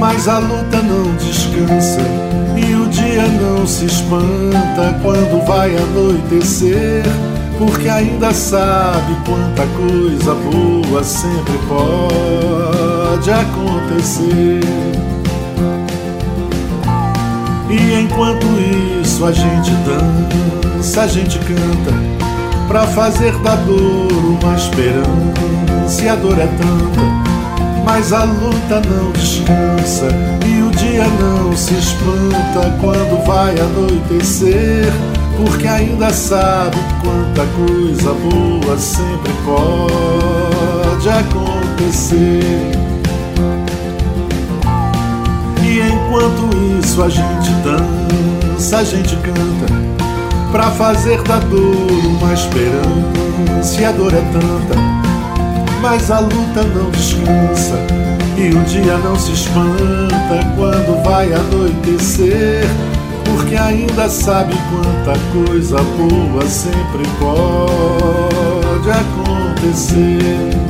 mas 0.00 0.26
a 0.26 0.38
luta 0.38 0.80
não 0.80 1.14
descansa 1.16 2.00
e 2.70 2.74
o 2.74 2.86
dia 2.86 3.26
não 3.26 3.66
se 3.66 3.86
espanta 3.86 4.96
quando 5.02 5.44
vai 5.44 5.76
anoitecer, 5.76 7.02
porque 7.58 7.88
ainda 7.88 8.32
sabe 8.32 9.16
quanta 9.26 9.66
coisa 9.76 10.34
boa 10.34 11.02
sempre 11.02 11.58
pode 11.68 13.30
acontecer. 13.30 14.60
E 17.68 18.00
enquanto 18.00 18.46
isso 19.02 19.24
a 19.24 19.32
gente 19.32 19.72
dança, 19.84 21.02
a 21.02 21.06
gente 21.08 21.38
canta, 21.40 21.92
pra 22.68 22.86
fazer 22.86 23.36
da 23.40 23.56
dor 23.56 24.12
uma 24.12 24.54
esperança, 24.54 26.04
e 26.04 26.08
a 26.08 26.14
dor 26.14 26.38
é 26.38 26.46
tanta 26.46 27.19
mas 27.92 28.12
a 28.12 28.22
luta 28.22 28.80
não 28.88 29.10
descansa 29.10 30.06
e 30.46 30.62
o 30.62 30.70
dia 30.70 31.04
não 31.20 31.56
se 31.56 31.74
espanta 31.74 32.72
quando 32.80 33.26
vai 33.26 33.58
anoitecer, 33.58 34.92
porque 35.36 35.66
ainda 35.66 36.08
sabe 36.10 36.76
quanta 37.02 37.44
coisa 37.56 38.12
boa 38.14 38.78
sempre 38.78 39.32
pode 39.44 41.08
acontecer. 41.08 42.70
E 45.64 45.80
enquanto 45.80 46.48
isso 46.78 47.02
a 47.02 47.08
gente 47.08 47.50
dança, 47.64 48.78
a 48.78 48.84
gente 48.84 49.16
canta, 49.16 49.74
pra 50.52 50.70
fazer 50.70 51.20
da 51.24 51.40
dor 51.40 51.90
uma 52.04 52.32
esperança, 52.32 53.80
e 53.80 53.84
a 53.84 53.90
dor 53.90 54.14
é 54.14 54.22
tanta 54.32 54.89
mas 55.80 56.10
a 56.10 56.20
luta 56.20 56.62
não 56.74 56.90
descansa 56.90 57.76
e 58.36 58.50
o 58.50 58.64
dia 58.64 58.96
não 58.98 59.16
se 59.16 59.32
espanta 59.32 60.44
quando 60.56 61.02
vai 61.04 61.32
anoitecer, 61.32 62.64
porque 63.24 63.56
ainda 63.56 64.08
sabe 64.08 64.54
quanta 64.70 65.18
coisa 65.32 65.76
boa 65.76 66.46
sempre 66.46 67.02
pode 67.18 68.90
acontecer. 68.90 70.69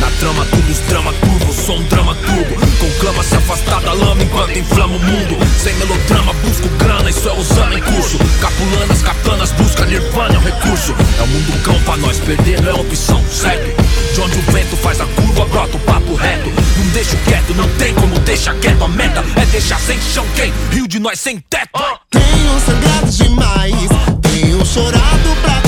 Na 0.00 0.10
trama, 0.20 0.44
tudo 0.46 0.70
os 0.70 0.78
drama 0.80 1.12
turbo, 1.12 1.52
sou 1.52 1.78
um 1.78 1.82
drama 1.84 2.14
turbo. 2.14 2.54
Conclama 2.78 3.22
se 3.22 3.34
afastar 3.34 3.80
da 3.80 3.92
lama 3.92 4.22
enquanto 4.22 4.56
inflama 4.56 4.96
o 4.96 5.00
mundo. 5.00 5.36
Sem 5.60 5.74
melodrama, 5.74 6.32
busco 6.34 6.68
grana, 6.78 7.10
isso 7.10 7.28
é 7.28 7.32
usando 7.32 7.76
em 7.76 7.82
curso. 7.82 8.18
Capulanas, 8.40 9.02
katanas, 9.02 9.52
busca 9.52 9.84
nirvana, 9.86 10.34
é 10.34 10.38
um 10.38 10.42
recurso. 10.42 10.94
É 11.18 11.22
o 11.22 11.26
mundo 11.26 11.62
cão 11.62 11.80
pra 11.82 11.96
nós, 11.96 12.18
perder 12.20 12.62
não 12.62 12.70
é 12.70 12.74
opção, 12.74 13.24
certo? 13.28 13.82
De 14.14 14.20
onde 14.20 14.38
o 14.38 14.42
vento 14.52 14.76
faz 14.76 15.00
a 15.00 15.06
curva, 15.06 15.44
brota 15.46 15.76
o 15.76 15.80
papo 15.80 16.14
reto. 16.14 16.50
Não 16.76 16.86
deixo 16.92 17.16
quieto, 17.24 17.54
não 17.54 17.68
tem 17.70 17.92
como 17.94 18.18
deixar 18.20 18.54
quieto. 18.56 18.84
A 18.84 18.88
meta 18.88 19.24
é 19.36 19.46
deixar 19.46 19.80
sem 19.80 20.00
chão 20.00 20.24
quem? 20.36 20.52
Rio 20.70 20.86
de 20.86 20.98
nós 20.98 21.18
sem 21.18 21.40
teto. 21.50 21.70
Tenho 22.10 22.60
sangrado 22.64 23.10
demais, 23.10 23.74
tenho 24.22 24.64
chorado 24.64 25.36
pra 25.42 25.67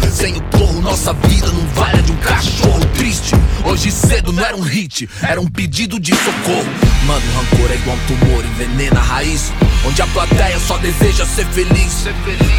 Sem 0.11 0.35
o 0.35 0.41
porro, 0.41 0.81
nossa 0.81 1.13
vida 1.13 1.47
não 1.47 1.65
vale 1.67 1.99
a 1.99 2.01
de 2.01 2.11
um 2.11 2.17
cachorro 2.17 2.85
triste. 2.95 3.33
Hoje 3.63 3.89
cedo 3.89 4.33
não 4.33 4.43
era 4.43 4.57
um 4.57 4.61
hit, 4.61 5.09
era 5.21 5.39
um 5.39 5.47
pedido 5.47 5.97
de 6.01 6.13
socorro. 6.13 6.67
Mano, 7.05 7.21
o 7.25 7.37
rancor 7.37 7.71
é 7.71 7.75
igual 7.75 7.95
um 7.95 7.99
tumor, 8.07 8.45
envenena 8.45 8.99
a 8.99 9.03
raiz. 9.03 9.53
Onde 9.87 10.01
a 10.01 10.07
plateia 10.07 10.59
só 10.59 10.77
deseja 10.79 11.25
ser 11.25 11.45
feliz. 11.47 12.05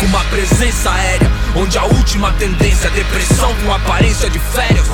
Com 0.01 0.07
uma 0.07 0.25
presença 0.25 0.91
aérea, 0.91 1.31
onde 1.55 1.77
a 1.77 1.85
última 1.85 2.33
tendência 2.33 2.89
é 2.89 2.91
depressão 2.91 3.55
com 3.57 3.75
aparência 3.75 4.31
de 4.31 4.39
férias. 4.39 4.87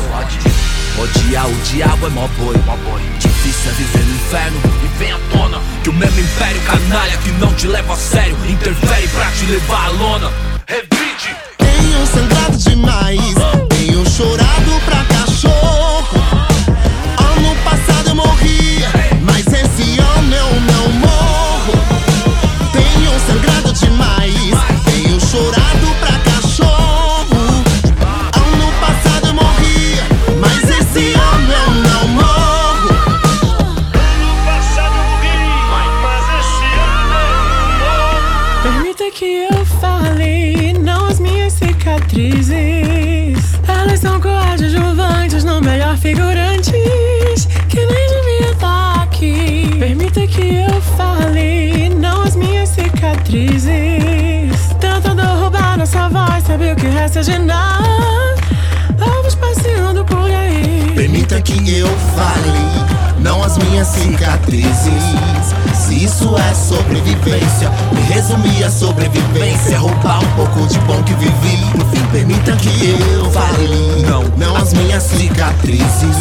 Odiar 0.98 1.48
o 1.48 1.54
diabo 1.62 2.08
é 2.08 2.10
mó 2.10 2.26
boi. 2.38 2.56
Difícil 3.20 3.70
é 3.70 3.74
viver 3.74 4.04
no 4.04 4.14
inferno 4.16 4.60
e 4.82 4.98
vem 4.98 5.12
à 5.12 5.18
tona 5.30 5.60
que 5.84 5.90
o 5.90 5.92
mesmo 5.92 6.18
império 6.18 6.60
canalha 6.62 7.16
que 7.18 7.30
não 7.32 7.54
te 7.54 7.68
leva 7.68 7.92
a 7.92 7.96
sério 7.96 8.36
interfere 8.48 9.06
pra 9.08 9.30
te 9.30 9.46
levar 9.46 9.86
à 9.86 9.88
lona. 9.90 10.32
Tenho 11.78 12.06
sangrado 12.06 12.56
demais, 12.56 13.34
cicatrizes. 53.28 54.76
Tentando 54.80 55.22
roubar 55.22 55.76
nossa 55.76 56.08
voz, 56.08 56.44
sabe 56.44 56.72
o 56.72 56.76
que 56.76 56.86
resta 56.86 57.22
de 57.22 57.38
nada? 57.38 57.84
Vamos 58.96 59.34
passeando 59.34 60.04
por 60.04 60.30
aí. 60.30 60.92
Permita 60.94 61.40
que 61.42 61.78
eu 61.78 61.88
fale, 62.16 63.20
não 63.20 63.42
as 63.42 63.58
minhas 63.58 63.86
cicatrizes. 63.88 65.02
Se 65.74 66.04
isso 66.04 66.34
é 66.36 66.54
sobrevivência, 66.54 67.70
me 67.92 68.00
resumir 68.12 68.64
a 68.64 68.70
sobrevivência. 68.70 69.78
Roubar 69.78 70.22
um 70.22 70.30
pouco 70.36 70.66
de 70.66 70.78
bom 70.80 71.02
que 71.02 71.14
vivi. 71.14 71.56
Enfim, 71.76 72.06
permita 72.10 72.52
que 72.56 72.96
eu 73.12 73.30
fale, 73.30 73.87
minhas 74.78 75.02
cicatrizes. 75.02 76.16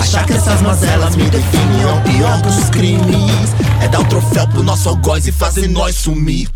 Achar 0.00 0.24
que 0.24 0.32
essas 0.32 0.62
mazelas 0.62 1.16
me 1.16 1.24
definem 1.24 1.82
é 1.82 1.86
o 1.86 2.00
pior 2.02 2.40
dos 2.42 2.70
crimes. 2.70 3.54
É 3.82 3.88
dar 3.88 4.00
o 4.00 4.04
troféu 4.04 4.46
pro 4.48 4.62
nosso 4.62 4.88
algoz 4.88 5.26
e 5.26 5.32
fazer 5.32 5.68
nós 5.68 5.94
sumir. 5.94 6.48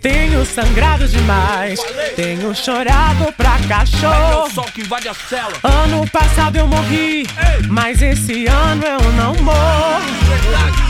Tenho 0.00 0.46
sangrado 0.46 1.06
demais, 1.06 1.78
tenho 2.16 2.54
chorado 2.54 3.30
pra 3.36 3.58
cachorro. 3.68 4.50
sol 4.50 4.64
que 4.64 4.80
invade 4.80 5.08
a 5.08 5.14
cela. 5.14 5.52
Ano 5.62 6.08
passado 6.08 6.56
eu 6.56 6.66
morri, 6.66 7.26
mas 7.68 8.00
esse 8.00 8.46
ano 8.46 8.82
eu 8.82 9.12
não 9.12 9.34
morro. 9.42 10.89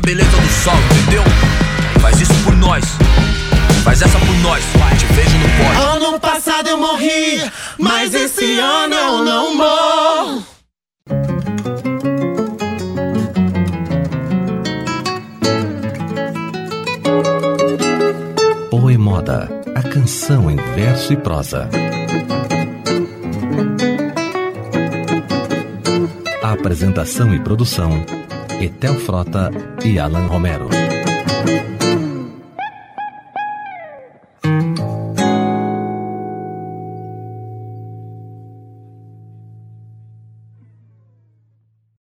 beleza 0.00 0.30
do 0.30 0.48
sol, 0.48 0.74
entendeu? 1.00 1.22
Faz 2.00 2.20
isso 2.20 2.34
por 2.44 2.54
nós. 2.56 2.84
Faz 3.84 4.00
essa 4.00 4.18
por 4.18 4.34
nós, 4.36 4.62
te 4.98 5.06
vejo 5.06 5.36
no 5.38 5.48
pódio. 5.48 5.82
Ano 5.82 6.20
passado 6.20 6.68
eu 6.68 6.78
morri, 6.78 7.50
mas 7.78 8.14
esse 8.14 8.58
ano 8.58 8.94
eu 8.94 9.24
não 9.24 9.56
morro. 9.56 10.46
Poemoda, 18.70 19.50
a 19.74 19.82
canção 19.82 20.50
em 20.50 20.56
verso 20.74 21.12
e 21.12 21.16
prosa. 21.16 21.68
A 26.42 26.52
apresentação 26.52 27.34
e 27.34 27.40
produção: 27.40 28.04
Etel 28.62 28.94
Frota 28.94 29.50
e 29.82 29.98
Alan 29.98 30.28
Romero. 30.28 30.81